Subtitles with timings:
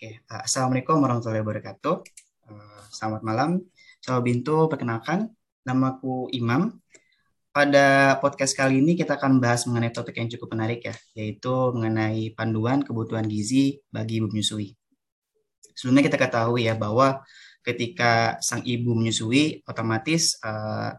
[0.00, 1.96] Oke, uh, Assalamualaikum warahmatullahi wabarakatuh.
[2.48, 3.60] Uh, selamat malam.
[4.00, 5.28] Saya Bintu, perkenalkan.
[5.60, 6.80] Namaku Imam.
[7.52, 12.32] Pada podcast kali ini kita akan bahas mengenai topik yang cukup menarik ya, yaitu mengenai
[12.32, 14.72] panduan kebutuhan gizi bagi ibu menyusui.
[15.76, 17.20] Sebelumnya kita ketahui ya bahwa
[17.60, 20.96] ketika sang ibu menyusui, otomatis uh,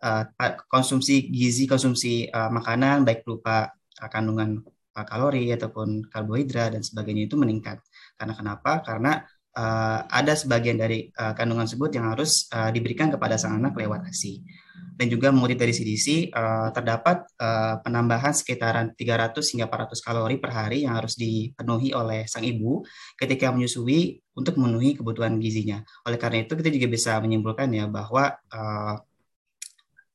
[0.00, 0.24] uh,
[0.64, 3.68] konsumsi gizi, konsumsi uh, makanan baik berupa
[4.08, 4.64] kandungan
[4.96, 7.84] kalori ataupun karbohidrat dan sebagainya itu meningkat.
[8.20, 8.84] Karena kenapa?
[8.84, 9.24] Karena
[9.56, 14.04] uh, ada sebagian dari uh, kandungan tersebut yang harus uh, diberikan kepada sang anak lewat
[14.12, 14.44] ASI.
[15.00, 20.52] Dan juga mengutip dari CDC, uh, terdapat uh, penambahan sekitaran 300 hingga 400 kalori per
[20.52, 22.84] hari yang harus dipenuhi oleh sang ibu
[23.16, 25.80] ketika menyusui untuk memenuhi kebutuhan gizinya.
[26.04, 28.94] Oleh karena itu, kita juga bisa menyimpulkan ya bahwa uh,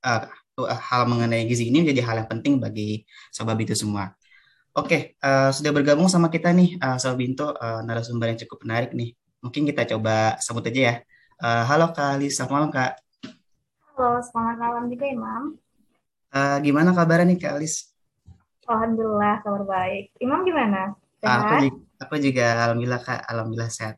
[0.06, 0.24] uh,
[0.64, 3.02] hal mengenai gizi ini menjadi hal yang penting bagi
[3.34, 4.14] sobat itu semua.
[4.76, 8.92] Oke, uh, sudah bergabung sama kita nih, uh, Sobat Binto, uh, narasumber yang cukup menarik
[8.92, 9.16] nih.
[9.40, 10.96] Mungkin kita coba sambut aja ya.
[11.40, 13.00] Uh, halo Kak Alis, selamat malam Kak.
[13.96, 15.44] Halo, selamat malam juga Imam.
[16.28, 17.96] Uh, gimana kabarnya nih Kak Alis?
[18.68, 20.12] Alhamdulillah, kabar baik.
[20.20, 20.92] Imam gimana?
[21.24, 21.40] Sehat?
[21.40, 23.96] Aku, juga, aku juga, Alhamdulillah Kak, Alhamdulillah sehat.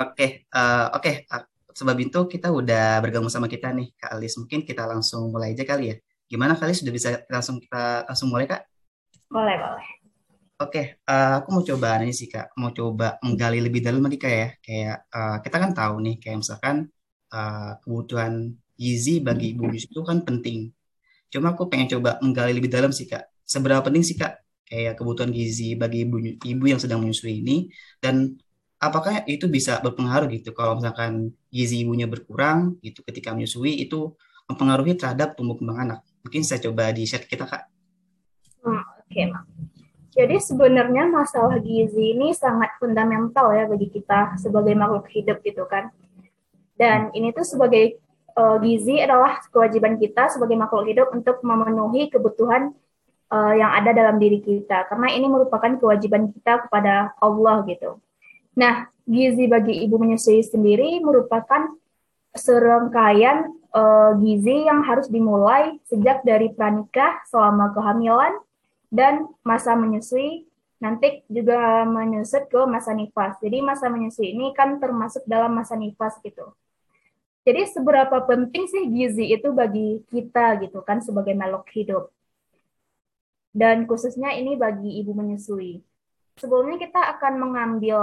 [0.00, 1.28] Oke, uh, oke, okay.
[1.76, 4.40] Sobat Binto, kita udah bergabung sama kita nih, Kak Alis.
[4.40, 5.96] Mungkin kita langsung mulai aja kali ya.
[6.30, 8.69] Gimana kali sudah bisa langsung kita langsung mulai kak?
[9.30, 9.88] Boleh boleh.
[10.60, 14.34] Oke, uh, aku mau coba nih sih kak, mau coba menggali lebih dalam lagi kak
[14.34, 14.48] ya.
[14.60, 16.76] Kayak uh, kita kan tahu nih, kayak misalkan
[17.32, 18.32] uh, kebutuhan
[18.76, 20.68] gizi bagi ibu menyusui itu kan penting.
[21.32, 23.24] Cuma aku pengen coba menggali lebih dalam sih kak.
[23.46, 28.38] Seberapa penting sih kak kayak kebutuhan gizi bagi ibu ibu yang sedang menyusui ini dan
[28.78, 34.14] apakah itu bisa berpengaruh gitu kalau misalkan gizi ibunya berkurang gitu ketika menyusui itu
[34.50, 36.00] mempengaruhi terhadap tumbuh kembang anak.
[36.26, 37.79] Mungkin saya coba di share kita, Kak.
[39.10, 39.44] Mak.
[40.10, 45.94] Jadi sebenarnya masalah gizi ini sangat fundamental ya bagi kita sebagai makhluk hidup gitu kan.
[46.74, 47.98] Dan ini tuh sebagai
[48.34, 52.74] uh, gizi adalah kewajiban kita sebagai makhluk hidup untuk memenuhi kebutuhan
[53.30, 58.02] uh, yang ada dalam diri kita karena ini merupakan kewajiban kita kepada Allah gitu.
[58.58, 61.70] Nah, gizi bagi ibu menyusui sendiri merupakan
[62.34, 68.38] serangkaian uh, gizi yang harus dimulai sejak dari pranikah selama kehamilan
[68.90, 70.50] dan masa menyusui
[70.82, 73.38] nanti juga menyusut ke masa nifas.
[73.38, 76.50] Jadi masa menyusui ini kan termasuk dalam masa nifas gitu.
[77.46, 82.04] Jadi seberapa penting sih gizi itu bagi kita gitu kan sebagai makhluk hidup.
[83.50, 85.80] Dan khususnya ini bagi ibu menyusui.
[86.36, 88.00] Sebelumnya kita akan mengambil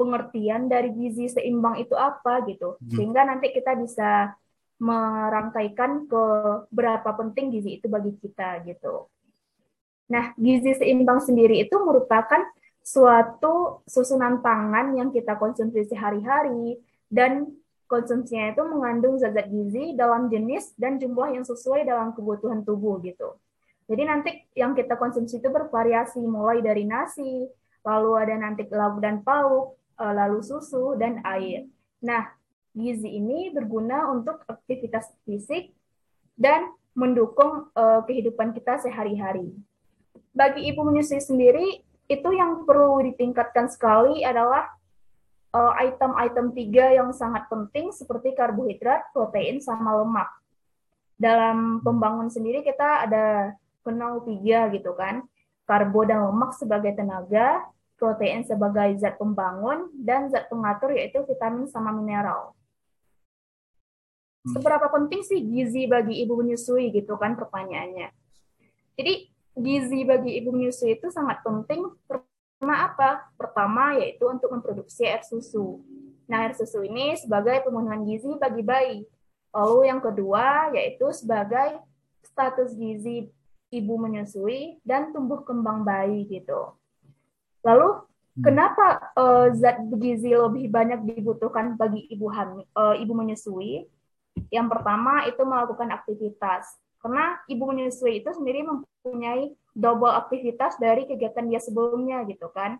[0.00, 2.80] pengertian dari gizi seimbang itu apa gitu.
[2.80, 2.90] Hmm.
[2.96, 4.32] Sehingga nanti kita bisa
[4.80, 6.24] merangkaikan ke
[6.72, 9.12] berapa penting gizi itu bagi kita gitu.
[10.10, 12.42] Nah, gizi seimbang sendiri itu merupakan
[12.82, 17.46] suatu susunan pangan yang kita konsumsi sehari-hari dan
[17.86, 23.38] konsumsinya itu mengandung zat-zat gizi dalam jenis dan jumlah yang sesuai dalam kebutuhan tubuh gitu.
[23.90, 27.46] Jadi nanti yang kita konsumsi itu bervariasi mulai dari nasi,
[27.82, 31.66] lalu ada nanti lauk dan pauk, eh, lalu susu dan air.
[32.02, 32.30] Nah,
[32.74, 35.74] gizi ini berguna untuk aktivitas fisik
[36.38, 39.54] dan mendukung uh, kehidupan kita sehari-hari.
[40.30, 44.66] Bagi ibu menyusui sendiri, itu yang perlu ditingkatkan sekali adalah
[45.54, 50.30] uh, item-item tiga yang sangat penting seperti karbohidrat, protein, sama lemak.
[51.20, 53.54] Dalam pembangun sendiri kita ada
[53.84, 55.22] kenal tiga gitu kan,
[55.68, 57.62] karbo dan lemak sebagai tenaga,
[58.00, 62.56] protein sebagai zat pembangun, dan zat pengatur yaitu vitamin sama mineral.
[64.40, 64.56] Hmm.
[64.56, 68.08] Seberapa penting sih gizi bagi ibu menyusui gitu kan pertanyaannya.
[68.96, 71.86] Jadi gizi bagi ibu menyusui itu sangat penting
[72.60, 73.32] karena apa?
[73.40, 75.80] Pertama yaitu untuk memproduksi air susu.
[76.28, 78.98] Nah, air susu ini sebagai pemenuhan gizi bagi bayi.
[79.50, 81.80] Lalu yang kedua yaitu sebagai
[82.22, 83.32] status gizi
[83.72, 86.74] ibu menyusui dan tumbuh kembang bayi gitu.
[87.64, 88.42] Lalu hmm.
[88.44, 93.88] kenapa uh, zat gizi lebih banyak dibutuhkan bagi ibu hamil, uh, ibu menyusui?
[94.52, 96.78] Yang pertama itu melakukan aktivitas.
[97.00, 102.76] Karena ibu menyusui itu sendiri mempunyai double aktivitas dari kegiatan dia sebelumnya gitu kan.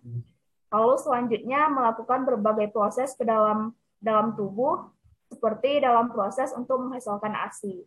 [0.70, 4.93] Lalu selanjutnya melakukan berbagai proses ke dalam dalam tubuh
[5.32, 7.87] seperti dalam proses untuk menghasilkan ASI.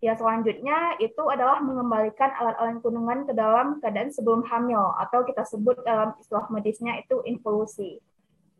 [0.00, 5.76] Ya selanjutnya itu adalah mengembalikan alat-alat kandungan ke dalam keadaan sebelum hamil atau kita sebut
[5.84, 8.00] dalam istilah medisnya itu involusi.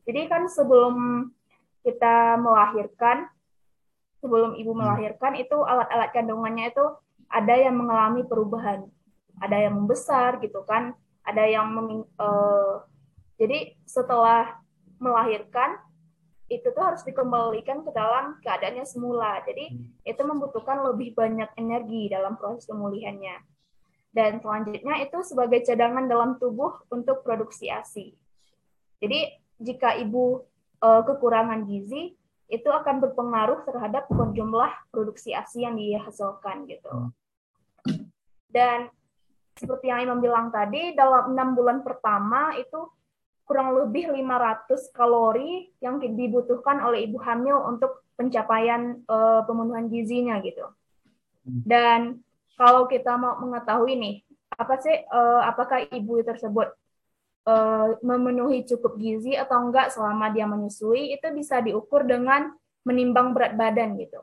[0.04, 1.24] Jadi kan sebelum
[1.80, 3.32] kita melahirkan
[4.20, 4.80] sebelum ibu hmm.
[4.80, 6.84] melahirkan itu alat-alat kandungannya itu
[7.30, 8.86] ada yang mengalami perubahan,
[9.40, 10.94] ada yang membesar gitu kan,
[11.24, 11.72] ada yang
[12.20, 12.84] uh,
[13.40, 14.60] Jadi setelah
[15.00, 15.80] melahirkan
[16.50, 19.40] itu tuh harus dikembalikan ke dalam keadaannya semula.
[19.48, 20.04] Jadi hmm.
[20.04, 23.40] itu membutuhkan lebih banyak energi dalam proses pemulihannya.
[24.10, 28.10] Dan selanjutnya itu sebagai cadangan dalam tubuh untuk produksi ASI.
[28.98, 29.30] Jadi
[29.62, 30.42] jika ibu
[30.82, 32.18] uh, kekurangan gizi,
[32.50, 37.10] itu akan berpengaruh terhadap jumlah produksi ASI yang dihasilkan gitu.
[37.86, 38.10] Hmm.
[38.50, 38.90] Dan
[39.54, 42.90] seperti yang Imam bilang tadi, dalam enam bulan pertama itu
[43.46, 50.66] kurang lebih 500 kalori yang dibutuhkan oleh ibu hamil untuk pencapaian uh, pemenuhan gizinya gitu.
[51.46, 51.62] Hmm.
[51.66, 52.00] Dan
[52.54, 54.16] kalau kita mau mengetahui nih,
[54.54, 56.70] apa sih uh, apakah ibu tersebut
[57.50, 62.54] uh, memenuhi cukup gizi atau enggak selama dia menyusui itu bisa diukur dengan
[62.86, 64.22] menimbang berat badan gitu.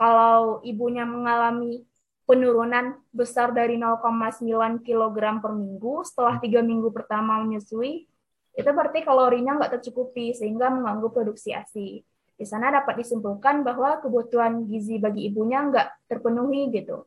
[0.00, 1.84] Kalau ibunya mengalami
[2.26, 8.08] penurunan besar dari 0,9 kg per minggu setelah tiga minggu pertama menyusui,
[8.52, 12.02] itu berarti kalorinya nggak tercukupi sehingga mengganggu produksi ASI.
[12.32, 17.06] Di sana dapat disimpulkan bahwa kebutuhan gizi bagi ibunya nggak terpenuhi gitu.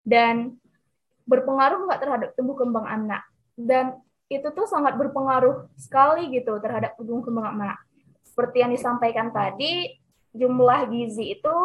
[0.00, 0.56] Dan
[1.28, 3.28] berpengaruh nggak terhadap tumbuh kembang anak.
[3.58, 7.80] Dan itu tuh sangat berpengaruh sekali gitu terhadap tumbuh kembang anak.
[8.28, 9.96] Seperti yang disampaikan tadi,
[10.36, 11.56] jumlah gizi itu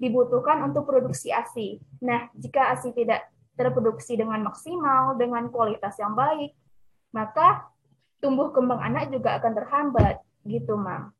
[0.00, 1.80] dibutuhkan untuk produksi ASI.
[2.00, 6.56] Nah, jika ASI tidak terproduksi dengan maksimal, dengan kualitas yang baik,
[7.12, 7.68] maka
[8.20, 11.12] tumbuh kembang anak juga akan terhambat gitu, Mam.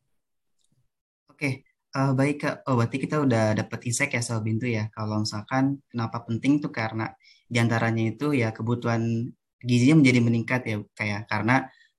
[1.28, 2.56] Oke, uh, baik Kak.
[2.64, 4.88] Oh, berarti kita udah dapat insight ya soal Bintu ya.
[4.93, 7.12] Kalau misalkan kenapa penting tuh karena
[7.48, 9.28] di antaranya itu ya kebutuhan
[9.67, 11.19] gizinya menjadi meningkat ya kayak ya.
[11.27, 11.57] karena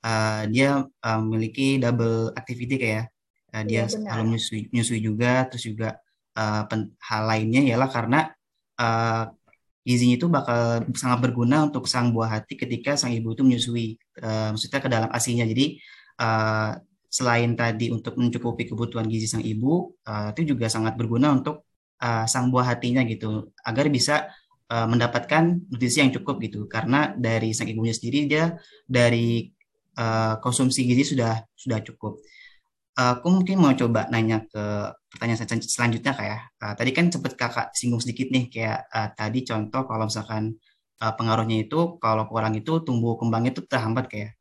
[0.07, 3.11] uh, dia uh, memiliki double activity kayak
[3.51, 5.99] uh, dia ya, selalu menyusui, menyusui juga terus juga
[6.39, 8.19] uh, pen, hal lainnya ialah karena
[8.79, 9.27] uh,
[9.87, 14.51] gizinya itu bakal sangat berguna untuk sang buah hati ketika sang ibu itu menyusui, uh,
[14.51, 15.47] maksudnya ke dalam asinya.
[15.47, 15.79] Jadi
[16.19, 16.75] uh,
[17.07, 21.63] selain tadi untuk mencukupi kebutuhan gizi sang ibu, uh, itu juga sangat berguna untuk
[22.03, 24.27] uh, sang buah hatinya gitu, agar bisa
[24.71, 26.65] uh, mendapatkan nutrisi yang cukup gitu.
[26.67, 28.55] Karena dari sang ibunya sendiri dia
[28.87, 29.47] dari
[29.97, 32.21] uh, konsumsi gizi sudah sudah cukup.
[32.97, 34.63] Uh, aku mungkin mau coba nanya ke
[35.13, 39.85] pertanyaan selanjutnya kayak uh, tadi kan sempat kakak singgung sedikit nih kayak uh, tadi contoh
[39.85, 40.57] kalau misalkan
[41.01, 44.33] uh, pengaruhnya itu kalau kurang itu tumbuh kembangnya itu terhambat kayak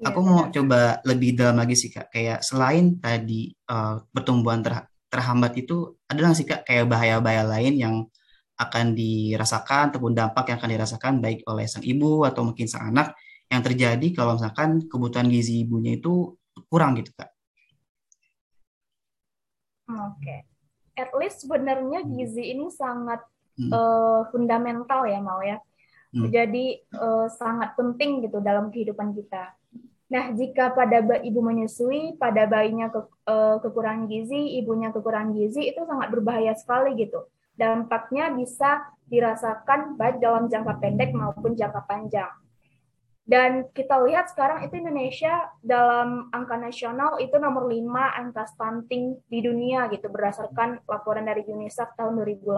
[0.00, 4.80] ya, aku mau coba lebih dalam lagi sih kak kayak selain tadi uh, pertumbuhan ter,
[5.12, 7.94] terhambat itu ada nggak sih kak kayak bahaya-bahaya lain yang
[8.60, 13.16] akan dirasakan ataupun dampak yang akan dirasakan baik oleh sang ibu atau mungkin sang anak
[13.48, 16.36] yang terjadi kalau misalkan kebutuhan gizi ibunya itu
[16.68, 17.32] kurang gitu kak
[19.98, 20.22] Oke.
[20.22, 20.40] Okay.
[20.98, 22.10] At least sebenarnya hmm.
[22.14, 23.24] gizi ini sangat
[23.58, 23.70] hmm.
[23.72, 25.58] uh, fundamental ya mau ya.
[26.10, 26.26] Hmm.
[26.26, 29.54] Jadi uh, sangat penting gitu dalam kehidupan kita.
[30.10, 35.86] Nah, jika pada ibu menyusui, pada bayinya ke, uh, kekurangan gizi, ibunya kekurangan gizi, itu
[35.86, 37.30] sangat berbahaya sekali gitu.
[37.60, 42.32] Dampaknya bisa dirasakan baik dalam jangka pendek maupun jangka panjang.
[43.30, 49.38] Dan kita lihat sekarang itu Indonesia dalam angka nasional itu nomor 5 angka stunting di
[49.44, 52.50] dunia gitu berdasarkan laporan dari UNICEF tahun 2018.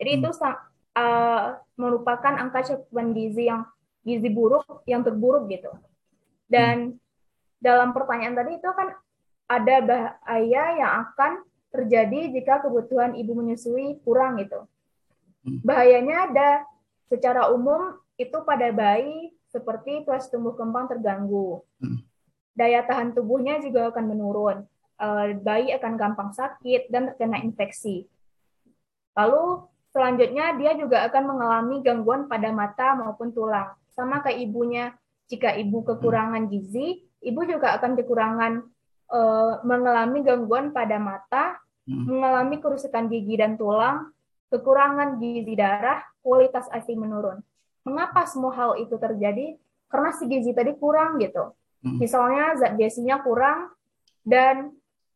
[0.00, 0.18] Jadi hmm.
[0.24, 0.30] itu
[0.96, 3.68] uh, merupakan angka cakupan gizi yang
[4.00, 5.68] gizi buruk yang terburuk gitu.
[6.48, 6.98] Dan hmm.
[7.60, 8.88] dalam pertanyaan tadi itu kan
[9.52, 11.32] ada bahaya yang akan
[11.72, 14.68] terjadi jika kebutuhan ibu menyusui kurang gitu.
[15.42, 15.58] Hmm.
[15.64, 16.50] Bahayanya ada
[17.08, 21.64] secara umum itu pada bayi seperti proses tumbuh kembang terganggu.
[21.80, 22.04] Hmm.
[22.52, 24.58] Daya tahan tubuhnya juga akan menurun.
[25.02, 28.06] Uh, bayi akan gampang sakit dan terkena infeksi.
[29.18, 33.72] Lalu selanjutnya dia juga akan mengalami gangguan pada mata maupun tulang.
[33.92, 34.94] Sama kayak ibunya,
[35.26, 38.52] jika ibu kekurangan gizi, ibu juga akan kekurangan
[39.10, 41.58] uh, mengalami gangguan pada mata.
[41.86, 44.14] Mengalami kerusakan gigi dan tulang,
[44.52, 47.42] kekurangan gizi darah, kualitas ASI menurun.
[47.82, 49.58] Mengapa semua hal itu terjadi?
[49.90, 51.56] Karena si gizi tadi kurang gitu.
[51.82, 51.98] Hmm.
[51.98, 53.74] Misalnya zat gizinya kurang
[54.22, 54.70] dan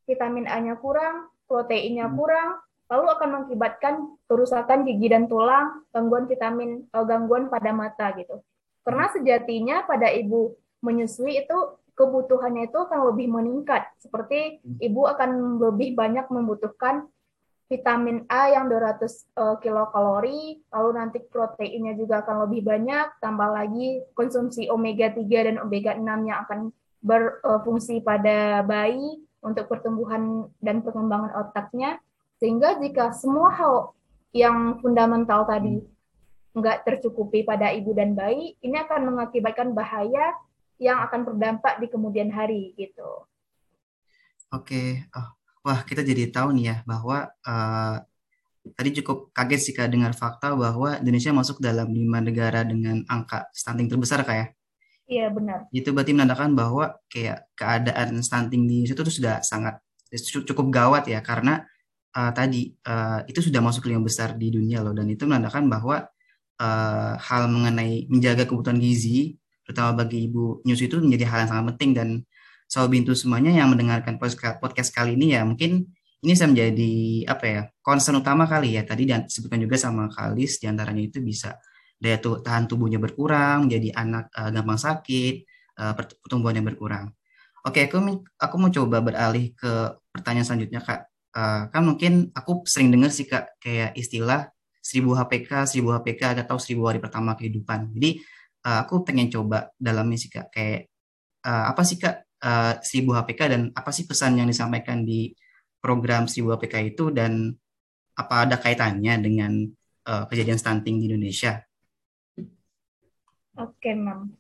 [0.08, 2.16] vitamin A-nya kurang, proteinnya hmm.
[2.18, 2.58] kurang,
[2.90, 3.94] lalu akan mengakibatkan
[4.26, 8.42] kerusakan gigi dan tulang, gangguan vitamin, uh, gangguan pada mata gitu.
[8.82, 9.14] Karena hmm.
[9.14, 11.58] sejatinya pada ibu menyusui itu
[11.96, 13.88] kebutuhannya itu akan lebih meningkat.
[13.98, 14.78] Seperti hmm.
[14.84, 17.08] ibu akan lebih banyak membutuhkan
[17.66, 23.48] vitamin A yang 200 uh, eh, kilokalori, lalu nanti proteinnya juga akan lebih banyak, tambah
[23.50, 26.70] lagi konsumsi omega 3 dan omega 6 yang akan
[27.02, 31.98] berfungsi pada bayi untuk pertumbuhan dan perkembangan otaknya.
[32.38, 33.74] Sehingga jika semua hal
[34.30, 35.82] yang fundamental tadi
[36.56, 40.34] nggak tercukupi pada ibu dan bayi, ini akan mengakibatkan bahaya
[40.76, 43.25] yang akan berdampak di kemudian hari gitu.
[44.52, 45.28] Oke, oh,
[45.66, 47.97] wah kita jadi tahu nih ya bahwa uh,
[48.75, 53.50] tadi cukup kaget sih kak dengar fakta bahwa Indonesia masuk dalam lima negara dengan angka
[53.54, 54.47] stunting terbesar kak ya.
[55.06, 55.71] Iya benar.
[55.71, 59.78] Itu berarti menandakan bahwa kayak keadaan stunting di Indonesia itu sudah sangat
[60.47, 61.66] cukup gawat ya karena
[62.14, 66.06] uh, tadi uh, itu sudah masuk lima besar di dunia loh dan itu menandakan bahwa
[66.59, 71.66] uh, hal mengenai menjaga kebutuhan gizi terutama bagi ibu nyusu itu menjadi hal yang sangat
[71.75, 72.08] penting dan
[72.66, 74.18] Soal Bintu semuanya yang mendengarkan
[74.62, 75.87] podcast kali ini ya mungkin
[76.23, 76.94] ini saya menjadi
[77.30, 81.23] apa ya concern utama kali ya tadi dan disebutkan juga sama Kalis di antaranya itu
[81.23, 81.54] bisa
[81.96, 85.35] daya tahan tubuhnya berkurang, jadi anak uh, gampang sakit,
[85.80, 87.12] uh, pertumbuhannya berkurang.
[87.66, 87.99] Oke, aku
[88.38, 91.00] aku mau coba beralih ke pertanyaan selanjutnya kak.
[91.37, 94.49] Uh, kan mungkin aku sering dengar sih kak kayak istilah
[94.80, 97.90] 1000 HPK, 1000 HPK atau 1000 hari pertama kehidupan.
[97.96, 98.23] Jadi
[98.66, 100.90] uh, aku pengen coba dalamnya sih kak kayak
[101.46, 105.30] uh, apa sih kak uh, 1000 HPK dan apa sih pesan yang disampaikan di
[105.78, 107.54] program 1000 HPK itu dan
[108.18, 109.52] apa ada kaitannya dengan
[110.08, 111.62] uh, kejadian stunting di Indonesia?
[113.56, 114.32] Oke, Mam.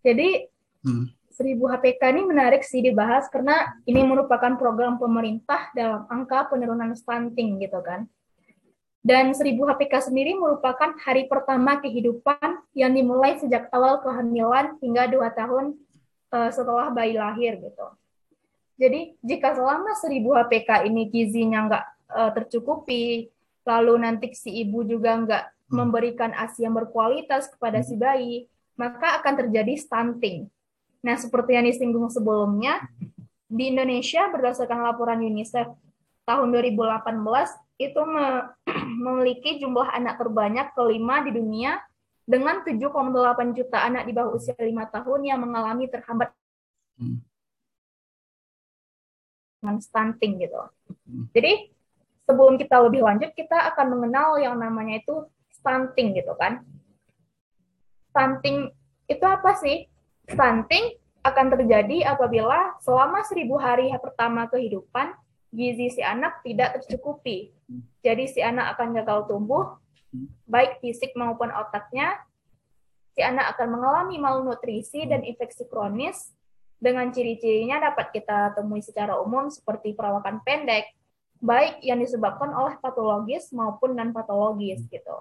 [0.00, 0.46] Jadi
[0.86, 1.04] hmm.
[1.34, 7.60] 1000 HPK ini menarik sih dibahas karena ini merupakan program pemerintah dalam angka penurunan stunting
[7.60, 8.06] gitu kan.
[9.00, 15.24] Dan 1000 HPK sendiri merupakan hari pertama kehidupan yang dimulai sejak awal kehamilan hingga 2
[15.32, 15.64] tahun
[16.36, 17.86] uh, setelah bayi lahir gitu.
[18.76, 23.32] Jadi jika selama 1000 HPK ini gizinya nggak uh, tercukupi,
[23.64, 25.76] lalu nanti si ibu juga nggak hmm.
[25.76, 28.04] memberikan ASI yang berkualitas kepada si hmm.
[28.04, 28.36] bayi,
[28.76, 30.48] maka akan terjadi stunting.
[31.00, 32.84] Nah, seperti yang disinggung sebelumnya,
[33.48, 35.72] di Indonesia berdasarkan laporan UNICEF
[36.28, 37.16] tahun 2018
[37.80, 38.52] itu me
[39.08, 41.80] memiliki jumlah anak terbanyak kelima di dunia
[42.28, 46.30] dengan 7,8 juta anak di bawah usia 5 tahun yang mengalami terhambat
[47.00, 47.18] hmm.
[49.58, 50.60] dengan stunting gitu.
[51.08, 51.26] Hmm.
[51.32, 51.72] Jadi
[52.28, 56.62] sebelum kita lebih lanjut kita akan mengenal yang namanya itu stunting gitu kan.
[58.12, 58.70] Stunting
[59.10, 59.90] itu apa sih?
[60.30, 65.12] Stunting akan terjadi apabila selama seribu hari pertama kehidupan
[65.50, 67.50] gizi si anak tidak tercukupi.
[67.66, 67.82] Hmm.
[68.02, 69.76] Jadi si anak akan gagal tumbuh,
[70.46, 72.18] baik fisik maupun otaknya,
[73.14, 76.34] si anak akan mengalami malnutrisi dan infeksi kronis
[76.80, 80.88] dengan ciri-cirinya dapat kita temui secara umum seperti perawakan pendek,
[81.42, 85.18] baik yang disebabkan oleh patologis maupun non patologis gitu.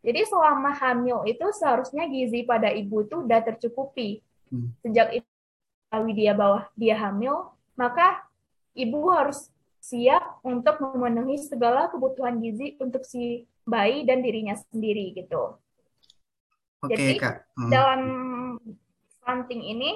[0.00, 4.24] Jadi selama hamil itu seharusnya gizi pada ibu itu sudah tercukupi.
[4.48, 4.72] Hmm.
[4.80, 5.28] Sejak itu
[6.16, 8.24] dia bawah dia hamil, maka
[8.74, 9.50] ibu harus
[9.80, 15.56] siap untuk memenuhi segala kebutuhan gizi untuk si bayi dan dirinya sendiri gitu.
[16.84, 17.44] Oke, Jadi Kak.
[17.56, 17.70] Hmm.
[17.72, 18.02] dalam
[19.20, 19.90] stunting ini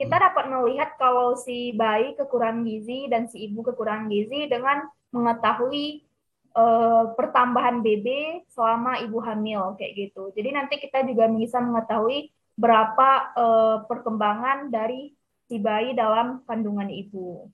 [0.00, 0.24] kita hmm.
[0.24, 6.04] dapat melihat kalau si bayi kekurangan gizi dan si ibu kekurangan gizi dengan mengetahui
[6.56, 10.32] uh, pertambahan BB selama ibu hamil kayak gitu.
[10.32, 15.12] Jadi nanti kita juga bisa mengetahui berapa uh, perkembangan dari
[15.48, 17.48] si bayi dalam kandungan ibu.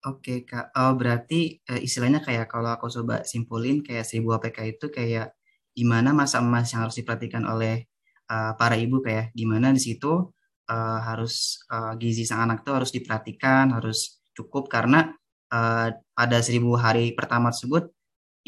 [0.00, 4.58] Oke kak, oh, berarti uh, istilahnya kayak kalau aku coba simpulin kayak si ibu APK
[4.72, 5.36] itu kayak
[5.76, 7.84] di mana masa emas yang harus diperhatikan oleh
[8.32, 10.32] uh, para ibu kayak di mana di situ
[10.72, 15.12] uh, harus uh, gizi sang anak itu harus diperhatikan, harus cukup karena
[15.52, 17.92] uh, pada seribu hari pertama tersebut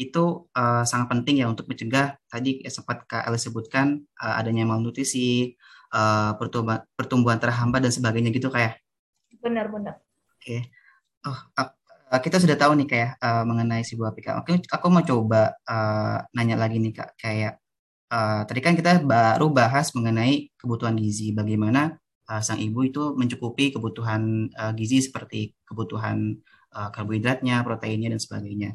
[0.01, 4.65] itu uh, sangat penting ya untuk mencegah tadi ya, sempat Kak Ali sebutkan uh, adanya
[4.65, 5.53] malnutrisi,
[5.93, 8.81] uh, pertumbuhan, pertumbuhan terhambat dan sebagainya gitu kayak.
[9.37, 10.01] Benar-benar.
[10.33, 10.41] Oke.
[10.41, 10.61] Okay
[11.27, 11.39] oh,
[12.13, 14.13] uh, kita sudah tahu nih kayak uh, mengenai si buah.
[14.13, 17.57] Oke, aku mau coba uh, nanya lagi nih kak, kayak
[18.13, 21.97] uh, tadi kan kita baru bahas mengenai kebutuhan gizi, bagaimana
[22.29, 26.37] uh, sang ibu itu mencukupi kebutuhan uh, gizi seperti kebutuhan
[26.77, 28.71] uh, karbohidratnya, proteinnya dan sebagainya.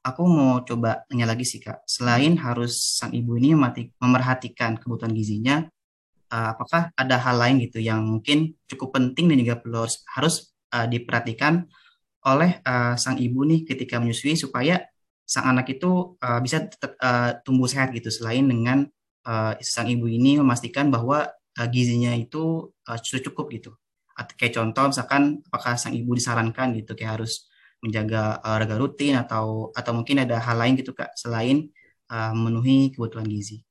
[0.00, 3.52] Aku mau coba nanya lagi sih kak, selain harus sang ibu ini
[4.00, 5.62] memerhatikan kebutuhan gizinya,
[6.32, 10.34] uh, apakah ada hal lain gitu yang mungkin cukup penting dan juga perlu harus, harus
[10.72, 11.68] uh, diperhatikan
[12.26, 14.84] oleh uh, sang ibu nih ketika menyusui supaya
[15.24, 18.84] sang anak itu uh, bisa tetap uh, tumbuh sehat gitu selain dengan
[19.24, 23.70] uh, sang ibu ini memastikan bahwa uh, gizinya itu uh, cukup gitu.
[24.18, 27.48] Atau kayak contoh misalkan apakah sang ibu disarankan gitu kayak harus
[27.80, 31.72] menjaga olahraga rutin atau atau mungkin ada hal lain gitu kak selain
[32.12, 33.64] uh, memenuhi kebutuhan gizi.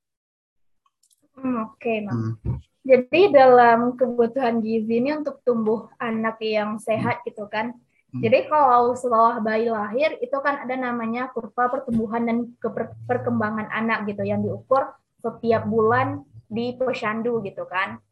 [1.38, 2.34] Hmm, Oke, okay, hmm.
[2.80, 7.26] Jadi dalam kebutuhan gizi ini untuk tumbuh anak yang sehat hmm.
[7.30, 7.76] gitu kan,
[8.10, 8.20] Hmm.
[8.26, 12.38] Jadi kalau setelah bayi lahir itu kan ada namanya kurva pertumbuhan dan
[13.06, 14.90] perkembangan anak gitu yang diukur
[15.22, 18.02] setiap bulan di posyandu gitu kan.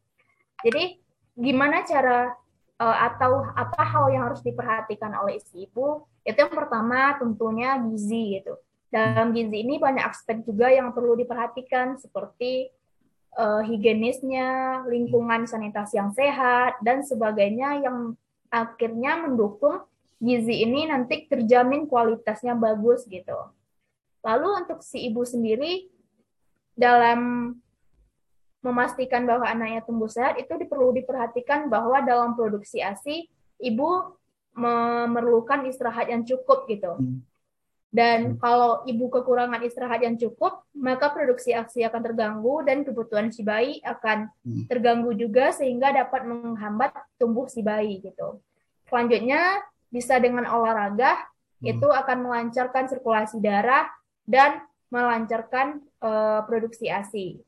[0.63, 1.03] Jadi
[1.35, 2.31] gimana cara
[2.79, 6.07] uh, atau apa hal yang harus diperhatikan oleh si ibu?
[6.23, 8.55] Itu yang pertama tentunya gizi gitu.
[8.89, 12.71] Dalam gizi ini banyak aspek juga yang perlu diperhatikan seperti
[13.35, 18.15] uh, higienisnya, lingkungan sanitasi yang sehat dan sebagainya yang
[18.49, 19.85] akhirnya mendukung
[20.19, 23.37] gizi ini nanti terjamin kualitasnya bagus gitu.
[24.19, 25.87] Lalu untuk si ibu sendiri
[26.75, 27.55] dalam
[28.59, 33.31] memastikan bahwa anaknya tumbuh sehat itu perlu diperhatikan bahwa dalam produksi ASI
[33.63, 34.19] ibu
[34.51, 36.99] memerlukan istirahat yang cukup gitu.
[36.99, 37.23] Hmm.
[37.89, 38.37] Dan hmm.
[38.37, 43.81] kalau ibu kekurangan istirahat yang cukup, maka produksi ASI akan terganggu dan kebutuhan si bayi
[43.81, 44.69] akan hmm.
[44.69, 48.41] terganggu juga sehingga dapat menghambat tumbuh si bayi gitu.
[48.85, 51.17] Selanjutnya bisa dengan olahraga
[51.59, 53.89] itu akan melancarkan sirkulasi darah
[54.23, 57.41] dan melancarkan uh, produksi ASI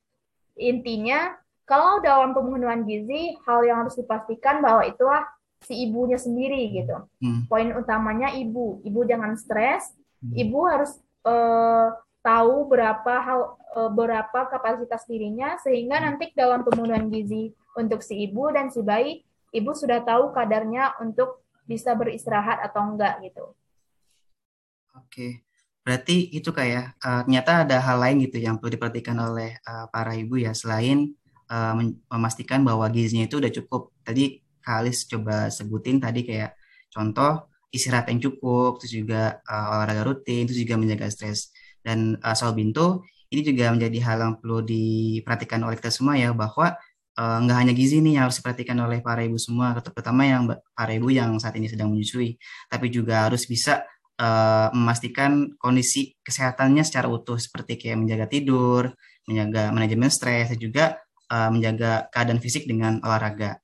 [0.60, 1.34] intinya
[1.64, 5.24] kalau dalam pemenuhan gizi hal yang harus dipastikan bahwa itulah
[5.62, 7.06] si ibunya sendiri gitu.
[7.22, 7.46] Hmm.
[7.48, 10.01] Poin utamanya ibu, ibu jangan stres, hmm.
[10.30, 16.06] Ibu harus uh, tahu berapa hal uh, berapa kapasitas dirinya sehingga hmm.
[16.06, 19.26] nanti dalam pemenuhan gizi untuk si ibu dan si bayi,
[19.56, 23.56] ibu sudah tahu kadarnya untuk bisa beristirahat atau enggak gitu.
[24.98, 25.48] Oke.
[25.82, 29.90] Berarti itu kayak uh, eh, ternyata ada hal lain gitu yang perlu diperhatikan oleh uh,
[29.90, 31.18] para ibu ya selain
[31.50, 31.74] uh,
[32.12, 33.90] memastikan bahwa gizinya itu udah cukup.
[34.06, 36.54] Tadi Kalis coba sebutin tadi kayak
[36.94, 41.56] contoh istirahat yang cukup, terus juga uh, olahraga rutin, terus juga menjaga stres.
[41.82, 43.02] Dan uh, soal bintu
[43.32, 46.76] ini juga menjadi hal yang perlu diperhatikan oleh kita semua ya bahwa
[47.16, 50.92] nggak uh, hanya gizi nih yang harus diperhatikan oleh para ibu semua, terutama yang para
[50.96, 52.40] ibu yang saat ini sedang menyusui,
[52.72, 53.84] tapi juga harus bisa
[54.20, 58.96] uh, memastikan kondisi kesehatannya secara utuh seperti kayak menjaga tidur,
[59.28, 60.86] menjaga manajemen stres, dan juga
[61.32, 63.60] uh, menjaga keadaan fisik dengan olahraga.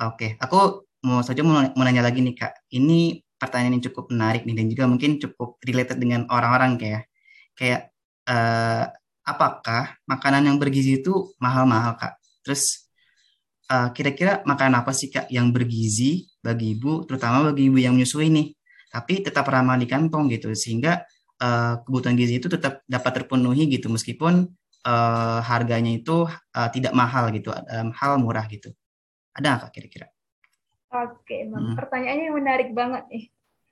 [0.00, 0.42] Oke, okay.
[0.42, 2.52] aku mau saja mau nanya lagi nih kak.
[2.74, 7.02] Ini pertanyaan yang cukup menarik nih dan juga mungkin cukup related dengan orang-orang kayak
[7.56, 7.80] kayak
[8.28, 8.84] uh,
[9.24, 12.20] apakah makanan yang bergizi itu mahal-mahal kak?
[12.44, 12.86] Terus
[13.94, 18.26] kira-kira uh, makanan apa sih kak yang bergizi bagi ibu, terutama bagi ibu yang menyusui
[18.28, 18.50] nih?
[18.90, 21.06] tapi tetap ramah di kantong gitu sehingga
[21.38, 24.50] uh, kebutuhan gizi itu tetap dapat terpenuhi gitu meskipun
[24.84, 28.74] uh, harganya itu uh, tidak mahal gitu um, hal murah gitu
[29.30, 30.10] ada nggak kira-kira?
[30.90, 31.78] Oke, hmm.
[31.78, 33.24] pertanyaannya menarik banget nih.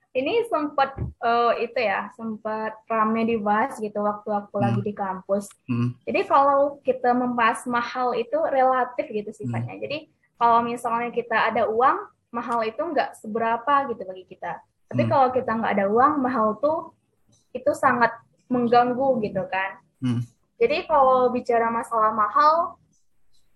[0.09, 4.63] Ini sempat uh, itu ya sempat ramai dibahas gitu waktu aku hmm.
[4.63, 5.45] lagi di kampus.
[5.69, 5.93] Hmm.
[6.07, 9.77] Jadi kalau kita membahas mahal itu relatif gitu sifatnya.
[9.77, 9.83] Hmm.
[9.85, 9.97] Jadi
[10.39, 14.63] kalau misalnya kita ada uang, mahal itu nggak seberapa gitu bagi kita.
[14.89, 15.11] Tapi hmm.
[15.11, 16.95] kalau kita nggak ada uang, mahal tuh
[17.53, 18.15] itu sangat
[18.49, 19.77] mengganggu gitu kan.
[20.01, 20.23] Hmm.
[20.57, 22.81] Jadi kalau bicara masalah mahal,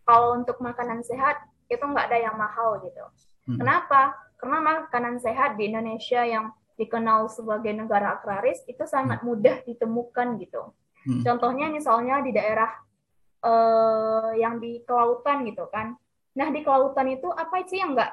[0.05, 3.03] kalau untuk makanan sehat itu nggak ada yang mahal gitu.
[3.47, 3.59] Hmm.
[3.59, 4.15] Kenapa?
[4.39, 9.27] Karena makanan sehat di Indonesia yang dikenal sebagai negara agraris itu sangat hmm.
[9.27, 10.73] mudah ditemukan gitu.
[11.03, 11.21] Hmm.
[11.21, 12.71] Contohnya misalnya di daerah
[13.43, 15.95] uh, yang di kelautan gitu kan.
[16.33, 18.11] Nah di kelautan itu apa sih yang nggak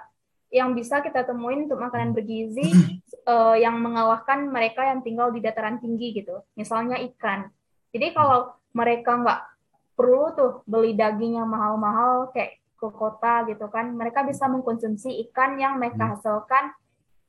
[0.51, 2.75] yang bisa kita temuin untuk makanan bergizi
[3.31, 6.43] uh, yang mengalahkan mereka yang tinggal di dataran tinggi gitu.
[6.59, 7.49] Misalnya ikan.
[7.95, 9.41] Jadi kalau mereka nggak
[9.99, 15.61] perlu tuh beli daging yang mahal-mahal kayak ke kota gitu kan, mereka bisa mengkonsumsi ikan
[15.61, 16.13] yang mereka hmm.
[16.17, 16.65] hasilkan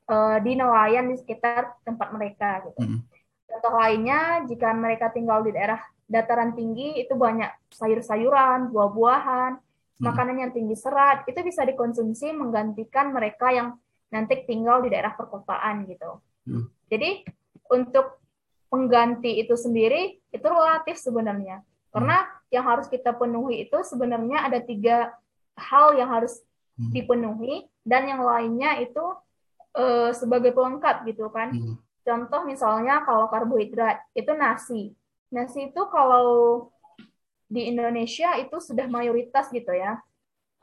[0.08, 2.80] uh, di nelayan di sekitar tempat mereka gitu.
[2.80, 2.98] Hmm.
[3.44, 9.60] Contoh lainnya, jika mereka tinggal di daerah dataran tinggi itu banyak sayur-sayuran, buah-buahan,
[10.02, 10.10] Hmm.
[10.10, 13.78] makanan yang tinggi serat itu bisa dikonsumsi menggantikan mereka yang
[14.10, 16.18] nanti tinggal di daerah perkotaan gitu.
[16.42, 16.66] Hmm.
[16.90, 17.22] Jadi
[17.70, 18.18] untuk
[18.66, 21.62] pengganti itu sendiri itu relatif sebenarnya
[21.94, 22.50] karena hmm.
[22.50, 25.14] yang harus kita penuhi itu sebenarnya ada tiga
[25.56, 26.40] hal yang harus
[26.78, 26.92] hmm.
[26.92, 29.04] dipenuhi dan yang lainnya itu
[29.76, 31.52] uh, sebagai pelengkap gitu kan.
[31.52, 31.76] Hmm.
[32.02, 34.82] Contoh misalnya kalau karbohidrat itu nasi.
[35.30, 36.68] Nasi itu kalau
[37.46, 40.00] di Indonesia itu sudah mayoritas gitu ya.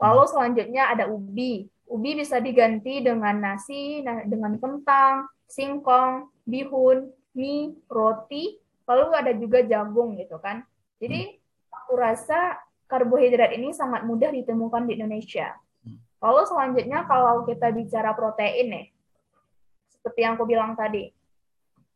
[0.00, 0.32] Lalu hmm.
[0.32, 1.70] selanjutnya ada ubi.
[1.90, 9.62] Ubi bisa diganti dengan nasi, nah, dengan kentang, singkong, bihun, mie, roti, lalu ada juga
[9.66, 10.62] jagung gitu kan.
[11.02, 11.74] Jadi hmm.
[11.74, 12.58] aku rasa
[12.90, 15.54] karbohidrat ini sangat mudah ditemukan di Indonesia.
[15.86, 16.02] Hmm.
[16.18, 18.86] Lalu selanjutnya kalau kita bicara protein nih,
[19.94, 21.14] seperti yang aku bilang tadi,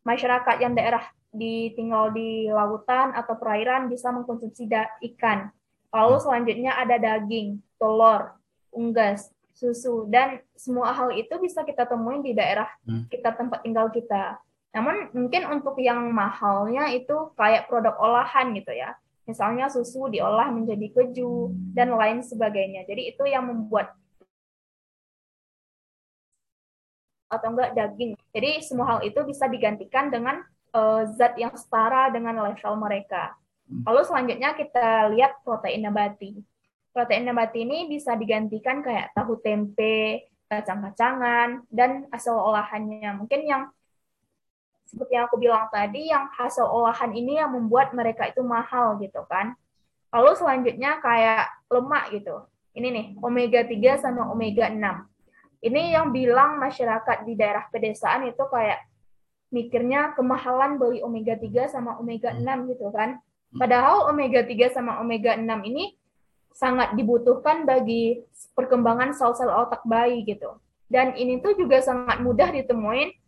[0.07, 1.03] masyarakat yang daerah
[1.35, 4.71] di tinggal di lautan atau perairan bisa mengkonsumsi
[5.13, 5.51] ikan.
[5.91, 8.39] Lalu selanjutnya ada daging, telur,
[8.71, 13.11] unggas, susu dan semua hal itu bisa kita temuin di daerah hmm.
[13.11, 14.39] kita tempat tinggal kita.
[14.75, 18.99] Namun mungkin untuk yang mahalnya itu kayak produk olahan gitu ya.
[19.25, 22.85] Misalnya susu diolah menjadi keju dan lain sebagainya.
[22.85, 23.97] Jadi itu yang membuat
[27.33, 28.15] atau enggak daging.
[28.31, 30.45] Jadi semua hal itu bisa digantikan dengan
[30.77, 33.35] uh, zat yang setara dengan level mereka.
[33.67, 33.83] Hmm.
[33.89, 36.39] Lalu selanjutnya kita lihat protein nabati.
[36.95, 43.19] Protein nabati ini bisa digantikan kayak tahu tempe, kacang-kacangan, dan hasil olahannya.
[43.19, 43.67] Mungkin yang
[44.85, 49.25] seperti yang aku bilang tadi, yang hasil olahan ini yang membuat mereka itu mahal gitu
[49.27, 49.57] kan.
[50.15, 52.47] Lalu selanjutnya kayak lemak gitu.
[52.75, 54.79] Ini nih, omega 3 sama omega 6.
[55.65, 58.85] Ini yang bilang masyarakat di daerah pedesaan itu kayak
[59.55, 62.43] mikirnya kemahalan beli omega 3 sama omega 6
[62.75, 63.23] gitu kan.
[63.55, 65.95] Padahal omega 3 sama omega 6 ini
[66.55, 68.23] sangat dibutuhkan bagi
[68.55, 70.59] perkembangan sel-sel otak bayi gitu.
[70.91, 73.24] Dan ini tuh juga sangat mudah ditemuin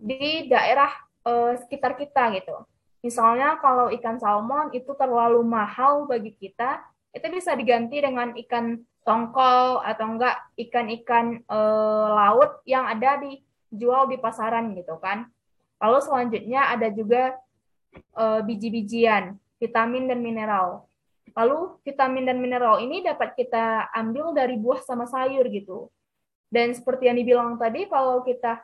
[0.00, 0.88] di daerah
[1.28, 2.64] uh, sekitar kita gitu.
[3.04, 6.80] Misalnya kalau ikan salmon itu terlalu mahal bagi kita,
[7.12, 13.40] itu bisa diganti dengan ikan tongkol atau enggak ikan-ikan uh, laut yang ada di
[13.72, 15.28] jual di pasaran gitu kan.
[15.80, 17.40] Lalu selanjutnya ada juga
[18.16, 20.84] uh, biji-bijian, vitamin dan mineral.
[21.32, 25.88] Lalu vitamin dan mineral ini dapat kita ambil dari buah sama sayur gitu.
[26.50, 28.60] Dan seperti yang dibilang tadi, kalau kita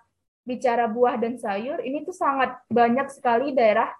[0.46, 3.90] bicara buah dan sayur, ini tuh sangat banyak sekali daerah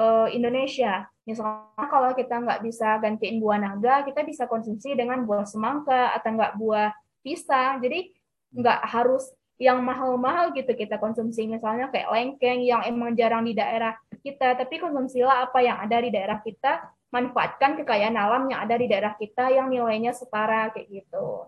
[0.00, 1.04] uh, Indonesia.
[1.28, 6.30] Misalnya kalau kita nggak bisa gantiin buah naga, kita bisa konsumsi dengan buah semangka atau
[6.32, 7.84] nggak buah pisang.
[7.84, 8.16] Jadi
[8.56, 9.28] nggak harus
[9.60, 11.44] yang mahal-mahal gitu kita konsumsi.
[11.44, 13.92] Misalnya kayak lengkeng yang emang jarang di daerah
[14.24, 18.88] kita, tapi konsumsilah apa yang ada di daerah kita, manfaatkan kekayaan alam yang ada di
[18.88, 21.44] daerah kita yang nilainya setara kayak gitu.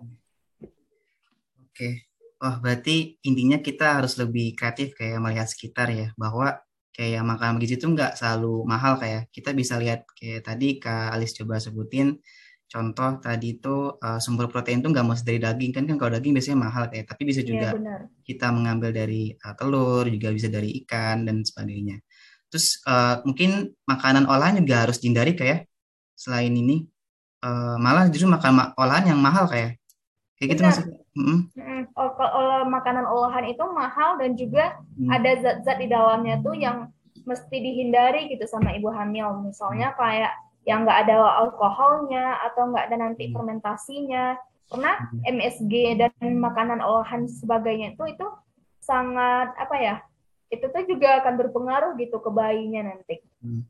[1.71, 2.10] Oke.
[2.41, 6.57] Wah, berarti intinya kita harus lebih kreatif kayak melihat sekitar ya, bahwa
[6.97, 9.29] kayak makanan begitu itu nggak selalu mahal kayak.
[9.29, 12.17] Kita bisa lihat kayak tadi Kak Alis coba sebutin
[12.71, 15.73] contoh tadi itu uh, sumber protein itu nggak mesti dari daging.
[15.77, 19.37] Kan kan kalau daging biasanya mahal kayak tapi bisa iya, juga ya, kita mengambil dari
[19.37, 22.01] uh, telur juga bisa dari ikan dan sebagainya.
[22.49, 25.69] Terus uh, mungkin makanan olahan juga harus dihindari kayak
[26.17, 26.89] selain ini.
[27.45, 29.77] Uh, malah justru makan olahan yang mahal kayak.
[30.41, 31.91] Kayak gitu maksudnya Mm-hmm.
[31.99, 35.11] Oh, makanan olahan itu mahal dan juga mm.
[35.11, 36.87] ada zat-zat di dalamnya tuh yang
[37.27, 39.43] mesti dihindari gitu sama ibu hamil.
[39.43, 39.97] Misalnya mm.
[39.99, 40.33] kayak
[40.69, 43.33] yang nggak ada alkoholnya atau nggak ada nanti mm.
[43.35, 44.39] fermentasinya.
[44.71, 44.93] Karena
[45.27, 48.27] MSG dan makanan olahan sebagainya itu itu
[48.79, 49.97] sangat apa ya?
[50.47, 53.19] Itu tuh juga akan berpengaruh gitu ke bayinya nanti.
[53.43, 53.67] Mm.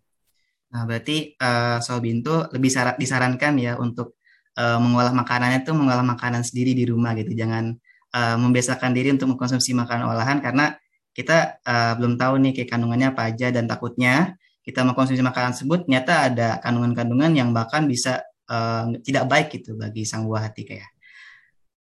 [0.71, 4.20] Nah, berarti uh, Soal Bintu lebih disarankan ya untuk
[4.59, 7.31] uh, mengolah makanannya tuh mengolah makanan sendiri di rumah gitu.
[7.37, 7.77] Jangan
[8.15, 10.75] uh, membiasakan diri untuk mengkonsumsi makanan olahan karena
[11.15, 15.89] kita uh, belum tahu nih kayak kandungannya apa aja dan takutnya kita mengkonsumsi makanan tersebut
[15.89, 20.91] ternyata ada kandungan-kandungan yang bahkan bisa uh, tidak baik gitu bagi sang buah hati kayak.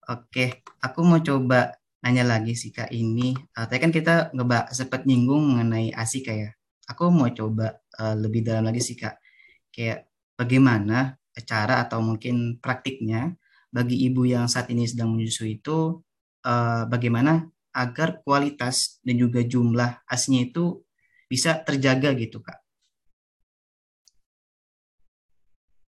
[0.10, 3.36] Oke, aku mau coba nanya lagi sih kak ini.
[3.54, 6.58] Uh, tadi kan kita ngebak sempat nyinggung mengenai ASI kayak.
[6.90, 9.22] Aku mau coba uh, lebih dalam lagi sih kak.
[9.70, 13.36] Kayak bagaimana cara atau mungkin praktiknya
[13.70, 16.02] bagi ibu yang saat ini sedang menyusui itu
[16.46, 20.82] uh, bagaimana agar kualitas dan juga jumlah asnya itu
[21.30, 22.58] bisa terjaga gitu kak.